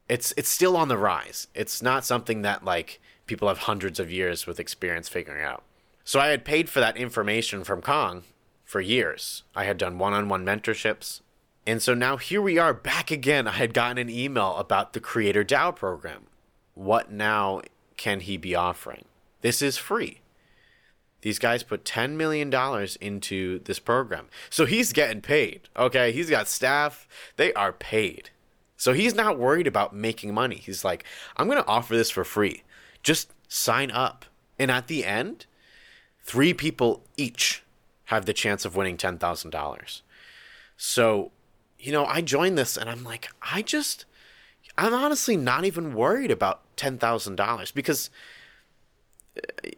it's 0.08 0.34
it's 0.36 0.48
still 0.48 0.76
on 0.76 0.88
the 0.88 0.98
rise. 0.98 1.46
It's 1.54 1.80
not 1.80 2.04
something 2.04 2.42
that 2.42 2.64
like 2.64 3.00
people 3.26 3.48
have 3.48 3.58
hundreds 3.58 4.00
of 4.00 4.10
years 4.10 4.46
with 4.46 4.58
experience 4.58 5.08
figuring 5.08 5.44
out. 5.44 5.62
So 6.04 6.18
I 6.18 6.28
had 6.28 6.44
paid 6.44 6.68
for 6.68 6.80
that 6.80 6.96
information 6.96 7.62
from 7.62 7.80
Kong 7.80 8.24
for 8.64 8.80
years. 8.80 9.44
I 9.54 9.64
had 9.64 9.78
done 9.78 9.98
one 9.98 10.12
on 10.12 10.28
one 10.28 10.44
mentorships. 10.44 11.20
And 11.64 11.80
so 11.80 11.94
now 11.94 12.16
here 12.16 12.42
we 12.42 12.58
are 12.58 12.74
back 12.74 13.12
again. 13.12 13.46
I 13.46 13.52
had 13.52 13.72
gotten 13.72 13.98
an 13.98 14.10
email 14.10 14.56
about 14.56 14.92
the 14.92 15.00
Creator 15.00 15.44
DAO 15.44 15.76
program. 15.76 16.26
What 16.74 17.12
now 17.12 17.62
can 17.96 18.20
he 18.20 18.36
be 18.36 18.56
offering? 18.56 19.04
This 19.42 19.60
is 19.62 19.76
free. 19.76 20.20
These 21.20 21.38
guys 21.38 21.62
put 21.62 21.84
$10 21.84 22.12
million 22.16 22.52
into 23.00 23.60
this 23.60 23.78
program. 23.78 24.26
So 24.50 24.64
he's 24.64 24.92
getting 24.92 25.20
paid. 25.20 25.68
Okay. 25.76 26.10
He's 26.12 26.30
got 26.30 26.48
staff, 26.48 27.06
they 27.36 27.52
are 27.54 27.72
paid. 27.72 28.30
So 28.76 28.92
he's 28.92 29.14
not 29.14 29.38
worried 29.38 29.68
about 29.68 29.94
making 29.94 30.34
money. 30.34 30.56
He's 30.56 30.84
like, 30.84 31.04
I'm 31.36 31.46
going 31.46 31.62
to 31.62 31.68
offer 31.68 31.96
this 31.96 32.10
for 32.10 32.24
free. 32.24 32.64
Just 33.04 33.30
sign 33.46 33.92
up. 33.92 34.24
And 34.58 34.72
at 34.72 34.88
the 34.88 35.04
end, 35.04 35.46
three 36.24 36.52
people 36.52 37.04
each 37.16 37.62
have 38.06 38.26
the 38.26 38.32
chance 38.32 38.64
of 38.64 38.74
winning 38.74 38.96
$10,000. 38.96 40.02
So, 40.76 41.30
you 41.78 41.92
know, 41.92 42.04
I 42.04 42.22
joined 42.22 42.58
this 42.58 42.76
and 42.76 42.90
I'm 42.90 43.04
like, 43.04 43.28
I 43.40 43.62
just, 43.62 44.04
I'm 44.76 44.92
honestly 44.92 45.36
not 45.36 45.64
even 45.64 45.94
worried 45.94 46.32
about 46.32 46.62
$10,000 46.76 47.74
because 47.74 48.10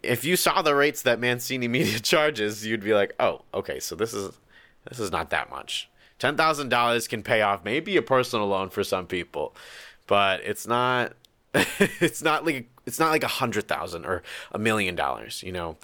if 0.02 0.24
you 0.24 0.36
saw 0.36 0.62
the 0.62 0.74
rates 0.74 1.02
that 1.02 1.20
Mancini 1.20 1.68
Media 1.68 1.98
charges, 1.98 2.66
you'd 2.66 2.84
be 2.84 2.94
like, 2.94 3.14
oh, 3.20 3.42
okay, 3.52 3.80
so 3.80 3.94
this 3.94 4.12
is, 4.12 4.38
this 4.88 4.98
is 4.98 5.10
not 5.10 5.30
that 5.30 5.50
much. 5.50 5.88
$10,000 6.20 7.08
can 7.08 7.22
pay 7.22 7.42
off 7.42 7.64
maybe 7.64 7.96
a 7.96 8.02
personal 8.02 8.46
loan 8.46 8.70
for 8.70 8.84
some 8.84 9.06
people, 9.06 9.54
but 10.06 10.40
it's 10.42 10.66
not, 10.66 11.12
it's 12.00 12.22
not 12.22 12.44
like 12.44 12.68
it's 12.86 12.98
not 12.98 13.10
like 13.10 13.22
a 13.22 13.28
hundred 13.28 13.68
thousand 13.68 14.04
or 14.04 14.22
a 14.52 14.58
million 14.58 14.94
dollars. 14.94 15.42
You 15.42 15.52
know, 15.52 15.76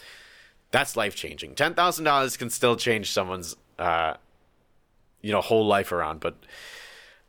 that's 0.71 0.97
life 0.97 1.15
changing. 1.15 1.55
Ten 1.55 1.75
thousand 1.75 2.05
dollars 2.05 2.37
can 2.37 2.51
still 2.51 2.77
change 2.77 3.11
someone's, 3.11 3.57
uh, 3.79 4.15
you 5.23 5.33
know, 5.33 5.41
whole 5.41 5.67
life 5.67 5.93
around. 5.93 6.21
But 6.21 6.37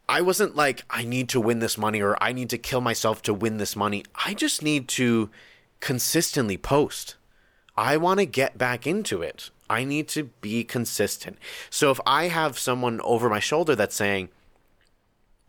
I 0.10 0.21
wasn't 0.21 0.56
like 0.56 0.84
I 0.89 1.04
need 1.04 1.30
to 1.30 1.39
win 1.39 1.60
this 1.60 1.77
money 1.77 2.01
or 2.01 2.21
I 2.21 2.34
need 2.34 2.49
to 2.49 2.58
kill 2.58 2.82
myself 2.82 3.21
to 3.23 3.34
win 3.34 3.58
this 3.58 3.75
money. 3.75 4.04
I 4.25 4.34
just 4.34 4.62
need 4.62 4.88
to 4.89 5.30
consistently 5.82 6.58
post. 6.58 7.15
I 7.76 7.98
want 7.98 8.20
to 8.20 8.26
get 8.26 8.58
back 8.58 8.88
into 8.88 9.22
it. 9.22 9.50
I 9.70 9.84
need 9.84 10.08
to 10.10 10.26
be 10.41 10.63
consistent. 10.63 11.38
So 11.70 11.91
if 11.91 12.00
I 12.06 12.28
have 12.28 12.60
someone 12.60 13.02
over 13.02 13.30
my 13.30 13.39
shoulder 13.39 13.76
that's 13.76 13.96
saying, 13.96 14.30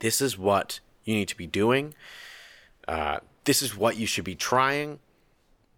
"This 0.01 0.21
is 0.21 0.39
what 0.39 0.81
you 1.05 1.15
need 1.15 1.29
to 1.29 1.37
be 1.37 1.47
doing," 1.47 1.95
uh, 2.89 3.19
this 3.45 3.63
is 3.63 3.77
what 3.77 3.97
you 3.97 4.07
should 4.07 4.25
be 4.25 4.35
trying, 4.35 5.01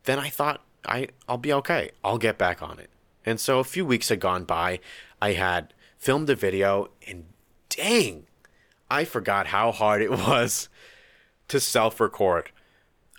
then 0.04 0.18
I 0.18 0.28
thought 0.28 0.62
I 0.86 1.08
I'll 1.28 1.38
be 1.38 1.52
okay. 1.52 1.90
I'll 2.02 2.18
get 2.18 2.38
back 2.38 2.62
on 2.62 2.78
it. 2.78 2.90
And 3.26 3.40
so 3.40 3.58
a 3.58 3.64
few 3.64 3.86
weeks 3.86 4.10
had 4.10 4.20
gone 4.20 4.44
by. 4.44 4.80
I 5.20 5.32
had 5.32 5.72
filmed 5.96 6.28
a 6.28 6.34
video 6.34 6.90
and 7.08 7.24
dang, 7.70 8.26
I 8.90 9.04
forgot 9.04 9.48
how 9.48 9.72
hard 9.72 10.02
it 10.02 10.10
was 10.28 10.68
to 11.48 11.60
self-record. 11.60 12.50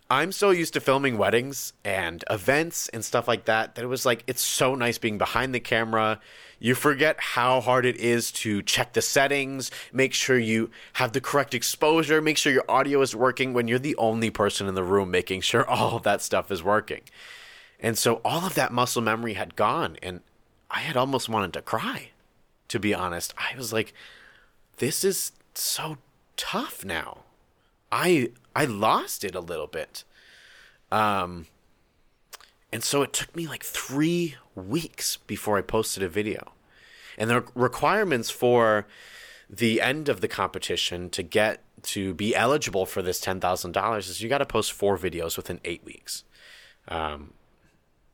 I'm 0.10 0.32
so 0.32 0.52
used 0.52 0.74
to 0.74 0.80
filming 0.80 1.18
weddings 1.18 1.74
and 1.84 2.24
events 2.30 2.90
and 2.90 3.04
stuff 3.04 3.28
like 3.28 3.46
that 3.46 3.76
that 3.76 3.84
it 3.84 3.88
was 3.88 4.06
like 4.06 4.24
it's 4.28 4.42
so 4.42 4.76
nice 4.76 4.98
being 4.98 5.18
behind 5.18 5.54
the 5.56 5.60
camera 5.60 6.20
you 6.60 6.76
forget 6.76 7.20
how 7.20 7.62
hard 7.62 7.86
it 7.86 7.98
is 7.98 8.32
to 8.32 8.62
check 8.62 8.94
the 8.94 9.02
settings, 9.02 9.72
make 9.92 10.14
sure 10.14 10.38
you 10.38 10.70
have 10.94 11.12
the 11.12 11.22
correct 11.22 11.54
exposure, 11.54 12.22
make 12.22 12.38
sure 12.38 12.54
your 12.54 12.70
audio 12.70 13.02
is 13.02 13.16
working 13.16 13.54
when 13.54 13.68
you're 13.68 13.80
the 13.80 13.96
only 13.98 14.30
person 14.30 14.68
in 14.68 14.76
the 14.76 14.84
room 14.84 15.12
making 15.12 15.42
sure 15.42 15.68
all 15.70 15.98
of 15.98 16.04
that 16.04 16.22
stuff 16.22 16.52
is 16.52 16.64
working. 16.64 17.02
And 17.80 17.98
so 17.98 18.22
all 18.24 18.46
of 18.46 18.56
that 18.56 18.72
muscle 18.72 19.02
memory 19.02 19.34
had 19.34 19.56
gone, 19.56 19.98
and 20.02 20.22
I 20.72 20.80
had 20.80 20.96
almost 20.96 21.30
wanted 21.30 21.54
to 21.54 21.62
cry, 21.62 22.10
to 22.70 22.80
be 22.80 22.94
honest. 22.94 23.34
I 23.38 23.56
was 23.58 23.74
like, 23.74 23.94
this 24.78 25.04
is 25.04 25.34
so 25.54 25.98
tough 26.38 26.86
now. 26.86 27.20
I 27.92 28.30
I 28.56 28.66
lost 28.66 29.24
it 29.24 29.36
a 29.36 29.40
little 29.40 29.68
bit. 29.68 30.04
Um 30.92 31.48
and 32.72 32.84
so 32.84 33.02
it 33.04 33.14
took 33.14 33.36
me 33.36 33.48
like 33.48 33.64
three 33.64 34.36
weeks 34.56 35.18
before 35.18 35.58
I 35.58 35.62
posted 35.62 36.04
a 36.04 36.10
video. 36.10 36.54
And 37.18 37.30
the 37.30 37.46
requirements 37.54 38.30
for 38.30 38.86
the 39.50 39.80
end 39.80 40.10
of 40.10 40.22
the 40.22 40.28
competition 40.28 41.10
to 41.12 41.24
get 41.24 41.62
to 41.84 42.14
be 42.14 42.36
eligible 42.36 42.86
for 42.86 43.02
this 43.02 43.22
$10,000 43.22 43.98
is 44.00 44.22
you 44.22 44.30
got 44.30 44.40
to 44.40 44.46
post 44.46 44.74
four 44.74 44.98
videos 44.98 45.38
within 45.38 45.60
eight 45.64 45.84
weeks. 45.86 46.24
Um, 46.88 47.34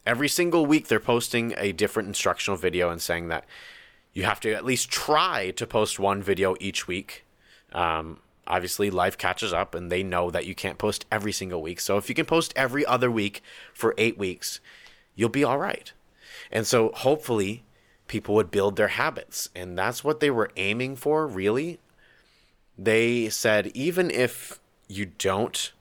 every 0.06 0.28
single 0.28 0.66
week, 0.66 0.88
they're 0.88 1.00
posting 1.00 1.54
a 1.58 1.72
different 1.72 2.08
instructional 2.08 2.58
video 2.58 2.90
and 2.90 3.02
saying 3.02 3.30
that 3.30 3.46
you 4.14 4.24
have 4.24 4.40
to 4.42 4.54
at 4.54 4.66
least 4.66 4.90
try 4.90 5.52
to 5.52 5.66
post 5.66 6.00
one 6.00 6.22
video 6.22 6.56
each 6.60 6.88
week. 6.88 7.26
Um, 7.72 8.20
obviously 8.52 8.92
life 8.92 9.18
catches 9.18 9.54
up 9.54 9.74
and 9.74 9.92
they 9.92 10.04
know 10.04 10.30
that 10.30 10.46
you 10.46 10.54
can't 10.54 10.78
post 10.78 11.06
every 11.12 11.32
single 11.32 11.62
week. 11.62 11.80
So 11.80 11.98
if 11.98 12.10
you 12.10 12.16
can 12.16 12.26
post 12.26 12.54
every 12.56 12.86
other 12.86 13.10
week 13.10 13.42
for 13.74 13.96
8 13.98 14.18
weeks, 14.18 14.60
you'll 15.16 15.30
be 15.30 15.44
all 15.44 15.58
right. 15.58 15.92
And 16.52 16.68
so 16.68 16.92
hopefully 16.94 17.64
people 18.08 18.36
would 18.36 18.52
build 18.52 18.76
their 18.76 18.90
habits 18.90 19.50
and 19.56 19.78
that's 19.78 20.04
what 20.04 20.20
they 20.20 20.30
were 20.30 20.52
aiming 20.58 20.98
for 20.98 21.26
really. 21.26 21.80
They 22.78 23.30
said 23.30 23.68
even 23.68 24.12
if 24.12 24.60
you 24.90 25.06
don't 25.06 25.72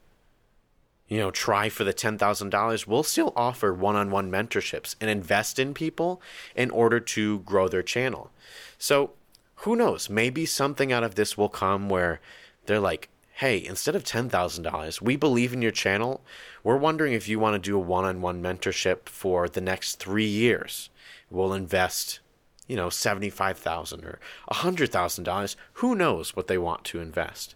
you 1.08 1.18
know, 1.18 1.32
try 1.32 1.68
for 1.68 1.82
the 1.82 1.92
$10,000, 1.92 2.86
we'll 2.86 3.02
still 3.02 3.32
offer 3.34 3.74
one 3.74 3.96
on 3.96 4.12
one 4.12 4.30
mentorships 4.30 4.94
and 5.00 5.10
invest 5.10 5.58
in 5.58 5.74
people 5.74 6.22
in 6.54 6.70
order 6.70 7.00
to 7.00 7.40
grow 7.40 7.66
their 7.66 7.82
channel. 7.82 8.30
So, 8.78 9.10
who 9.56 9.74
knows? 9.74 10.08
Maybe 10.08 10.46
something 10.46 10.92
out 10.92 11.02
of 11.02 11.16
this 11.16 11.36
will 11.36 11.48
come 11.48 11.88
where 11.88 12.20
they're 12.66 12.80
like, 12.80 13.08
hey, 13.40 13.64
instead 13.64 13.96
of 13.96 14.04
$10,000, 14.04 15.00
we 15.00 15.16
believe 15.16 15.52
in 15.52 15.62
your 15.62 15.70
channel. 15.70 16.20
We're 16.62 16.76
wondering 16.76 17.14
if 17.14 17.26
you 17.26 17.38
want 17.38 17.54
to 17.54 17.70
do 17.70 17.74
a 17.74 17.80
one 17.80 18.04
on 18.04 18.20
one 18.20 18.42
mentorship 18.42 19.08
for 19.08 19.48
the 19.48 19.62
next 19.62 19.94
three 19.96 20.26
years. 20.26 20.90
We'll 21.30 21.54
invest, 21.54 22.20
you 22.66 22.76
know, 22.76 22.88
$75,000 22.88 24.04
or 24.04 24.18
$100,000. 24.52 25.56
Who 25.74 25.94
knows 25.94 26.36
what 26.36 26.48
they 26.48 26.58
want 26.58 26.84
to 26.84 27.00
invest? 27.00 27.54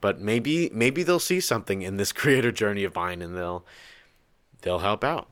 But 0.00 0.20
maybe 0.20 0.70
maybe 0.72 1.02
they'll 1.02 1.18
see 1.18 1.40
something 1.40 1.82
in 1.82 1.96
this 1.96 2.12
creator 2.20 2.52
journey 2.52 2.84
of 2.84 2.94
mine 2.94 3.22
and 3.22 3.36
they'll 3.36 3.64
they'll 4.62 4.80
help 4.80 5.02
out. 5.02 5.28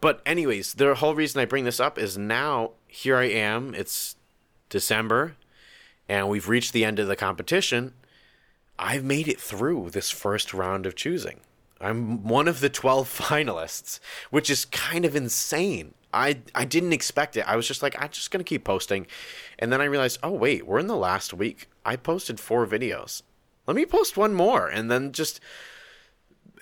But 0.00 0.20
anyways, 0.26 0.74
the 0.74 0.96
whole 0.96 1.14
reason 1.14 1.40
I 1.40 1.44
bring 1.44 1.64
this 1.64 1.80
up 1.80 1.98
is 1.98 2.18
now 2.18 2.72
here 2.88 3.16
I 3.16 3.24
am. 3.24 3.74
It's 3.74 4.16
December 4.68 5.36
and 6.08 6.28
we've 6.28 6.48
reached 6.48 6.72
the 6.72 6.84
end 6.84 6.98
of 6.98 7.08
the 7.08 7.16
competition, 7.16 7.94
I've 8.78 9.04
made 9.04 9.28
it 9.28 9.40
through 9.40 9.90
this 9.90 10.10
first 10.10 10.52
round 10.52 10.86
of 10.86 10.96
choosing. 10.96 11.40
I'm 11.80 12.24
one 12.24 12.48
of 12.48 12.60
the 12.60 12.68
12 12.68 13.08
finalists, 13.18 14.00
which 14.30 14.50
is 14.50 14.64
kind 14.64 15.04
of 15.04 15.16
insane. 15.16 15.94
I, 16.12 16.38
I 16.54 16.64
didn't 16.64 16.92
expect 16.92 17.36
it. 17.36 17.48
I 17.48 17.56
was 17.56 17.66
just 17.66 17.82
like, 17.82 18.00
I'm 18.00 18.10
just 18.10 18.30
going 18.30 18.42
to 18.42 18.48
keep 18.48 18.64
posting. 18.64 19.06
And 19.58 19.72
then 19.72 19.80
I 19.80 19.84
realized, 19.84 20.20
oh, 20.22 20.30
wait, 20.30 20.66
we're 20.66 20.78
in 20.78 20.86
the 20.86 20.96
last 20.96 21.34
week. 21.34 21.68
I 21.84 21.96
posted 21.96 22.38
four 22.38 22.66
videos. 22.66 23.22
Let 23.66 23.76
me 23.76 23.84
post 23.84 24.16
one 24.16 24.34
more 24.34 24.68
and 24.68 24.90
then 24.90 25.12
just, 25.12 25.40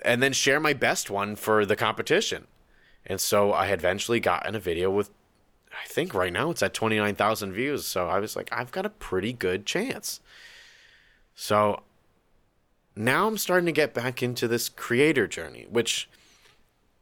and 0.03 0.23
then 0.23 0.33
share 0.33 0.59
my 0.59 0.73
best 0.73 1.11
one 1.11 1.35
for 1.35 1.65
the 1.65 1.75
competition. 1.75 2.47
And 3.05 3.19
so 3.19 3.51
I 3.51 3.67
eventually 3.67 4.19
gotten 4.19 4.55
a 4.55 4.59
video 4.59 4.89
with 4.89 5.11
I 5.73 5.87
think 5.87 6.13
right 6.13 6.31
now 6.31 6.51
it's 6.51 6.63
at 6.63 6.73
29,000 6.73 7.53
views. 7.53 7.85
So 7.85 8.07
I 8.07 8.19
was 8.19 8.35
like, 8.35 8.49
I've 8.51 8.71
got 8.71 8.85
a 8.85 8.89
pretty 8.89 9.33
good 9.33 9.65
chance. 9.65 10.19
So 11.35 11.81
now 12.95 13.27
I'm 13.27 13.37
starting 13.37 13.65
to 13.65 13.71
get 13.71 13.93
back 13.93 14.21
into 14.21 14.47
this 14.47 14.69
creator 14.69 15.27
journey, 15.27 15.65
which 15.69 16.09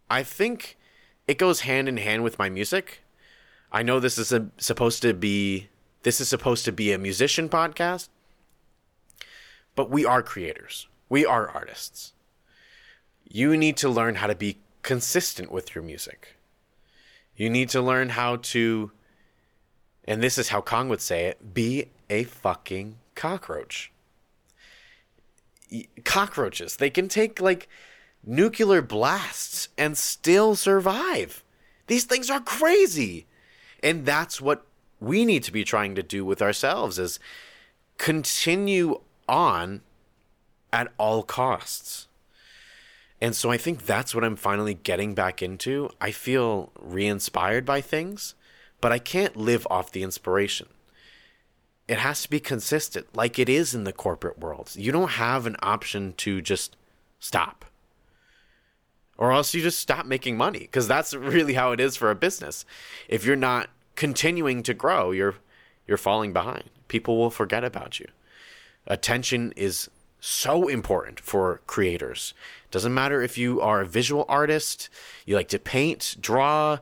I 0.09 0.23
think 0.23 0.77
it 1.27 1.37
goes 1.37 1.61
hand 1.61 1.89
in 1.89 1.97
hand 1.97 2.23
with 2.23 2.39
my 2.39 2.49
music. 2.49 3.01
I 3.71 3.83
know 3.83 3.99
this 3.99 4.17
is 4.17 4.31
a, 4.31 4.47
supposed 4.57 5.01
to 5.03 5.13
be 5.13 5.69
this 6.03 6.19
is 6.19 6.27
supposed 6.27 6.65
to 6.65 6.71
be 6.71 6.91
a 6.91 6.97
musician 6.97 7.47
podcast, 7.47 8.09
but 9.75 9.89
we 9.89 10.05
are 10.05 10.23
creators. 10.23 10.87
We 11.09 11.25
are 11.25 11.47
artists. 11.47 12.13
you 13.29 13.55
need 13.55 13.77
to 13.77 13.87
learn 13.89 14.15
how 14.15 14.27
to 14.27 14.35
be 14.35 14.57
consistent 14.81 15.51
with 15.51 15.73
your 15.73 15.83
music. 15.83 16.35
You 17.41 17.49
need 17.49 17.69
to 17.69 17.81
learn 17.81 18.09
how 18.09 18.35
to, 18.35 18.91
and 20.05 20.21
this 20.21 20.37
is 20.37 20.49
how 20.49 20.61
Kong 20.61 20.89
would 20.89 21.01
say 21.01 21.25
it 21.25 21.55
be 21.55 21.85
a 22.07 22.23
fucking 22.23 22.97
cockroach. 23.15 23.91
Cockroaches, 26.05 26.75
they 26.75 26.91
can 26.91 27.07
take 27.07 27.41
like 27.41 27.67
nuclear 28.23 28.83
blasts 28.83 29.69
and 29.75 29.97
still 29.97 30.55
survive. 30.55 31.43
These 31.87 32.03
things 32.03 32.29
are 32.29 32.41
crazy. 32.41 33.25
And 33.81 34.05
that's 34.05 34.39
what 34.39 34.63
we 34.99 35.25
need 35.25 35.41
to 35.45 35.51
be 35.51 35.63
trying 35.63 35.95
to 35.95 36.03
do 36.03 36.23
with 36.23 36.43
ourselves 36.43 36.99
is 36.99 37.17
continue 37.97 39.01
on 39.27 39.81
at 40.71 40.93
all 40.99 41.23
costs. 41.23 42.07
And 43.21 43.35
so 43.35 43.51
I 43.51 43.57
think 43.57 43.85
that's 43.85 44.15
what 44.15 44.23
I'm 44.23 44.35
finally 44.35 44.73
getting 44.73 45.13
back 45.13 45.43
into. 45.43 45.91
I 46.01 46.11
feel 46.11 46.71
re 46.79 47.05
inspired 47.05 47.65
by 47.65 47.79
things, 47.79 48.33
but 48.81 48.91
I 48.91 48.97
can't 48.97 49.37
live 49.37 49.67
off 49.69 49.91
the 49.91 50.01
inspiration. 50.01 50.67
It 51.87 51.99
has 51.99 52.23
to 52.23 52.29
be 52.29 52.39
consistent, 52.39 53.15
like 53.15 53.37
it 53.37 53.47
is 53.47 53.75
in 53.75 53.83
the 53.83 53.93
corporate 53.93 54.39
world. 54.39 54.71
You 54.75 54.91
don't 54.91 55.11
have 55.11 55.45
an 55.45 55.55
option 55.61 56.13
to 56.17 56.41
just 56.41 56.75
stop, 57.19 57.65
or 59.17 59.31
else 59.31 59.53
you 59.53 59.61
just 59.61 59.79
stop 59.79 60.05
making 60.05 60.35
money, 60.35 60.59
because 60.59 60.87
that's 60.87 61.13
really 61.15 61.53
how 61.53 61.73
it 61.73 61.79
is 61.79 61.95
for 61.95 62.09
a 62.09 62.15
business. 62.15 62.65
If 63.07 63.23
you're 63.23 63.35
not 63.35 63.69
continuing 63.95 64.63
to 64.63 64.73
grow, 64.73 65.11
you're 65.11 65.35
you're 65.85 65.97
falling 65.97 66.33
behind. 66.33 66.69
People 66.87 67.17
will 67.17 67.29
forget 67.29 67.63
about 67.63 67.99
you. 67.99 68.07
Attention 68.87 69.53
is 69.55 69.89
so 70.21 70.67
important 70.67 71.19
for 71.19 71.61
creators. 71.67 72.33
Doesn't 72.69 72.93
matter 72.93 73.21
if 73.21 73.37
you 73.37 73.59
are 73.59 73.81
a 73.81 73.85
visual 73.85 74.23
artist, 74.29 74.87
you 75.25 75.35
like 75.35 75.49
to 75.49 75.59
paint, 75.59 76.15
draw. 76.21 76.77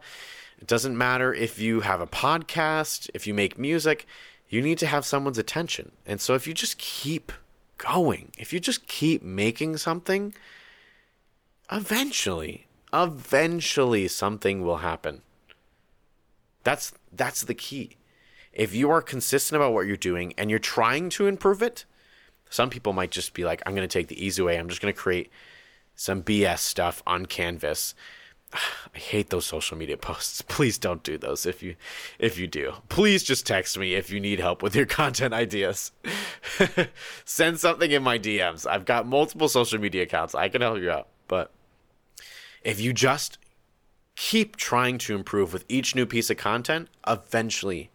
It 0.60 0.68
doesn't 0.68 0.98
matter 0.98 1.34
if 1.34 1.58
you 1.58 1.80
have 1.80 2.02
a 2.02 2.08
podcast, 2.08 3.10
if 3.14 3.26
you 3.26 3.34
make 3.34 3.58
music, 3.58 4.06
you 4.50 4.62
need 4.62 4.78
to 4.80 4.88
have 4.88 5.06
someone's 5.06 5.38
attention. 5.38 5.94
And 6.06 6.20
so 6.20 6.36
if 6.36 6.46
you 6.46 6.54
just 6.54 6.78
keep 6.78 7.32
going, 7.78 8.32
if 8.38 8.52
you 8.52 8.60
just 8.60 8.88
keep 8.88 9.24
making 9.24 9.78
something, 9.78 10.36
eventually, 11.72 12.68
eventually 12.92 14.08
something 14.10 14.64
will 14.64 14.78
happen. 14.78 15.22
That's 16.64 16.94
that's 17.12 17.44
the 17.44 17.54
key. 17.54 17.96
If 18.52 18.76
you 18.76 18.92
are 18.92 19.02
consistent 19.02 19.56
about 19.56 19.74
what 19.74 19.88
you're 19.88 19.96
doing 19.96 20.34
and 20.38 20.50
you're 20.50 20.60
trying 20.60 21.10
to 21.12 21.28
improve 21.28 21.62
it, 21.62 21.86
some 22.50 22.70
people 22.70 22.94
might 22.94 23.12
just 23.12 23.34
be 23.34 23.46
like, 23.46 23.62
I'm 23.66 23.76
going 23.76 23.88
to 23.88 23.92
take 23.92 24.08
the 24.08 24.24
easy 24.24 24.42
way. 24.42 24.58
I'm 24.58 24.70
just 24.70 24.82
going 24.82 24.94
to 24.94 25.00
create 25.00 25.32
some 25.96 26.24
BS 26.24 26.60
stuff 26.60 27.04
on 27.06 27.26
Canvas. 27.28 27.94
I 28.54 28.98
hate 28.98 29.30
those 29.30 29.46
social 29.46 29.78
media 29.78 29.98
posts. 30.10 30.42
Please 30.42 30.78
don't 30.78 31.04
do 31.04 31.18
those 31.18 31.46
if 31.46 31.62
you 31.62 31.76
if 32.18 32.38
you 32.38 32.48
do. 32.48 32.74
Please 32.90 33.24
just 33.24 33.46
text 33.46 33.78
me 33.78 33.94
if 33.94 34.10
you 34.10 34.20
need 34.20 34.40
help 34.40 34.64
with 34.64 34.76
your 34.76 34.86
content 35.00 35.34
ideas. 35.34 35.92
Send 37.26 37.60
something 37.60 37.92
in 37.92 38.04
my 38.04 38.18
DMs. 38.18 38.66
I've 38.66 38.86
got 38.86 39.08
multiple 39.08 39.48
social 39.48 39.80
media 39.80 40.04
accounts. 40.04 40.34
I 40.36 40.50
can 40.50 40.62
help 40.62 40.80
you 40.80 40.90
out. 40.90 41.08
But 41.28 41.52
if 42.64 42.82
you 42.82 42.92
just 42.92 43.38
keep 44.16 44.58
trying 44.58 44.98
to 44.98 45.16
improve 45.16 45.54
with 45.54 45.64
each 45.70 45.96
new 45.96 46.06
piece 46.06 46.30
of 46.30 46.38
content, 46.38 46.90
eventually 47.08 47.92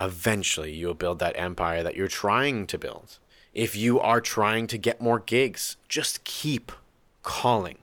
eventually 0.00 0.72
you'll 0.72 0.94
build 0.94 1.18
that 1.18 1.38
empire 1.38 1.82
that 1.82 1.94
you're 1.94 2.08
trying 2.08 2.66
to 2.66 2.78
build. 2.78 3.19
If 3.52 3.76
you 3.76 3.98
are 4.00 4.20
trying 4.20 4.66
to 4.68 4.78
get 4.78 5.00
more 5.00 5.18
gigs, 5.18 5.76
just 5.88 6.24
keep 6.24 6.72
calling. 7.22 7.78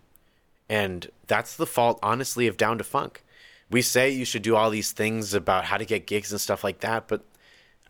And 0.69 1.09
that's 1.27 1.55
the 1.55 1.65
fault, 1.65 1.99
honestly, 2.01 2.47
of 2.47 2.57
Down 2.57 2.77
to 2.77 2.83
Funk. 2.83 3.23
We 3.69 3.81
say 3.81 4.09
you 4.09 4.25
should 4.25 4.41
do 4.41 4.55
all 4.55 4.69
these 4.69 4.91
things 4.91 5.33
about 5.33 5.65
how 5.65 5.77
to 5.77 5.85
get 5.85 6.07
gigs 6.07 6.31
and 6.31 6.39
stuff 6.39 6.63
like 6.63 6.79
that, 6.79 7.07
but 7.07 7.21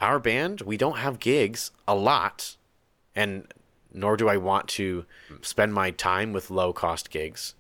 our 0.02 0.20
band, 0.20 0.62
we 0.62 0.78
don't 0.78 0.98
have 0.98 1.20
gigs 1.20 1.72
a 1.88 1.96
lot, 1.96 2.56
and 3.16 3.52
nor 3.94 4.18
do 4.18 4.28
I 4.28 4.38
want 4.38 4.68
to 4.70 5.06
spend 5.42 5.74
my 5.74 5.92
time 5.92 6.34
with 6.34 6.50
low 6.50 6.74
cost 6.74 7.10
gigs 7.10 7.56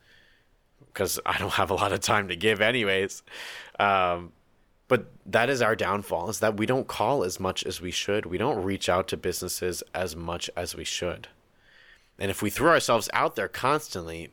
because 0.97 1.19
I 1.25 1.37
don't 1.37 1.53
have 1.53 1.69
a 1.69 1.75
lot 1.75 1.91
of 1.91 1.99
time 1.99 2.27
to 2.27 2.35
give, 2.35 2.59
anyways. 2.59 3.21
Um, 3.79 4.31
but 4.87 5.07
that 5.25 5.49
is 5.49 5.61
our 5.61 5.75
downfall 5.75 6.29
is 6.29 6.39
that 6.39 6.57
we 6.57 6.65
don't 6.65 6.87
call 6.87 7.23
as 7.23 7.39
much 7.39 7.65
as 7.65 7.81
we 7.81 7.91
should. 7.91 8.25
We 8.25 8.37
don't 8.37 8.63
reach 8.63 8.87
out 8.87 9.07
to 9.09 9.17
businesses 9.17 9.83
as 9.93 10.15
much 10.15 10.49
as 10.55 10.75
we 10.75 10.83
should. 10.83 11.27
And 12.19 12.31
if 12.31 12.41
we 12.41 12.49
threw 12.49 12.69
ourselves 12.69 13.09
out 13.13 13.35
there 13.35 13.47
constantly, 13.47 14.29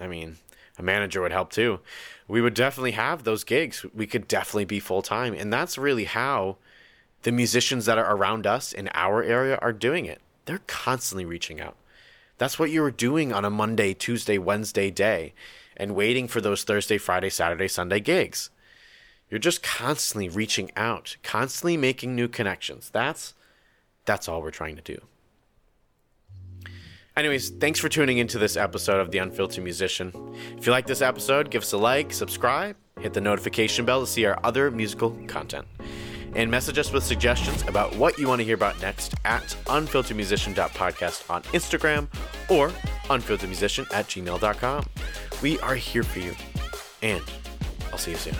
I 0.00 0.06
mean, 0.06 0.38
a 0.78 0.82
manager 0.82 1.20
would 1.20 1.32
help 1.32 1.52
too. 1.52 1.80
We 2.26 2.40
would 2.40 2.54
definitely 2.54 2.92
have 2.92 3.24
those 3.24 3.44
gigs. 3.44 3.84
We 3.94 4.06
could 4.06 4.28
definitely 4.28 4.64
be 4.64 4.80
full 4.80 5.02
time. 5.02 5.34
And 5.34 5.52
that's 5.52 5.78
really 5.78 6.04
how 6.04 6.56
the 7.22 7.32
musicians 7.32 7.84
that 7.86 7.98
are 7.98 8.16
around 8.16 8.46
us 8.46 8.72
in 8.72 8.88
our 8.94 9.22
area 9.22 9.58
are 9.60 9.72
doing 9.72 10.06
it. 10.06 10.20
They're 10.44 10.60
constantly 10.66 11.24
reaching 11.24 11.60
out. 11.60 11.76
That's 12.38 12.58
what 12.58 12.70
you 12.70 12.80
were 12.80 12.92
doing 12.92 13.32
on 13.32 13.44
a 13.44 13.50
Monday, 13.50 13.92
Tuesday, 13.92 14.38
Wednesday 14.38 14.90
day 14.90 15.34
and 15.76 15.94
waiting 15.94 16.28
for 16.28 16.40
those 16.40 16.64
Thursday, 16.64 16.98
Friday, 16.98 17.30
Saturday, 17.30 17.68
Sunday 17.68 18.00
gigs. 18.00 18.50
You're 19.30 19.38
just 19.38 19.62
constantly 19.62 20.28
reaching 20.28 20.70
out, 20.76 21.16
constantly 21.22 21.76
making 21.76 22.14
new 22.14 22.28
connections. 22.28 22.90
That's 22.90 23.34
that's 24.04 24.28
all 24.28 24.40
we're 24.40 24.50
trying 24.50 24.76
to 24.76 24.82
do. 24.82 25.00
Anyways, 27.14 27.50
thanks 27.50 27.80
for 27.80 27.88
tuning 27.88 28.18
into 28.18 28.38
this 28.38 28.56
episode 28.56 29.00
of 29.00 29.10
The 29.10 29.18
Unfiltered 29.18 29.64
Musician. 29.64 30.12
If 30.56 30.66
you 30.66 30.72
like 30.72 30.86
this 30.86 31.02
episode, 31.02 31.50
give 31.50 31.62
us 31.62 31.72
a 31.72 31.76
like, 31.76 32.12
subscribe, 32.12 32.76
hit 33.00 33.12
the 33.12 33.20
notification 33.20 33.84
bell 33.84 34.00
to 34.00 34.06
see 34.06 34.24
our 34.24 34.38
other 34.44 34.70
musical 34.70 35.10
content. 35.26 35.66
And 36.34 36.48
message 36.48 36.78
us 36.78 36.92
with 36.92 37.02
suggestions 37.02 37.62
about 37.66 37.96
what 37.96 38.18
you 38.18 38.28
want 38.28 38.38
to 38.40 38.44
hear 38.44 38.54
about 38.54 38.80
next 38.80 39.14
at 39.24 39.42
unfilteredmusician.podcast 39.66 41.28
on 41.28 41.42
Instagram 41.42 42.06
or 42.48 42.68
unfilteredmusician 43.08 43.92
at 43.92 44.06
gmail.com. 44.06 44.86
We 45.42 45.58
are 45.60 45.74
here 45.74 46.04
for 46.04 46.20
you. 46.20 46.34
And 47.02 47.24
I'll 47.90 47.98
see 47.98 48.12
you 48.12 48.16
soon. 48.16 48.36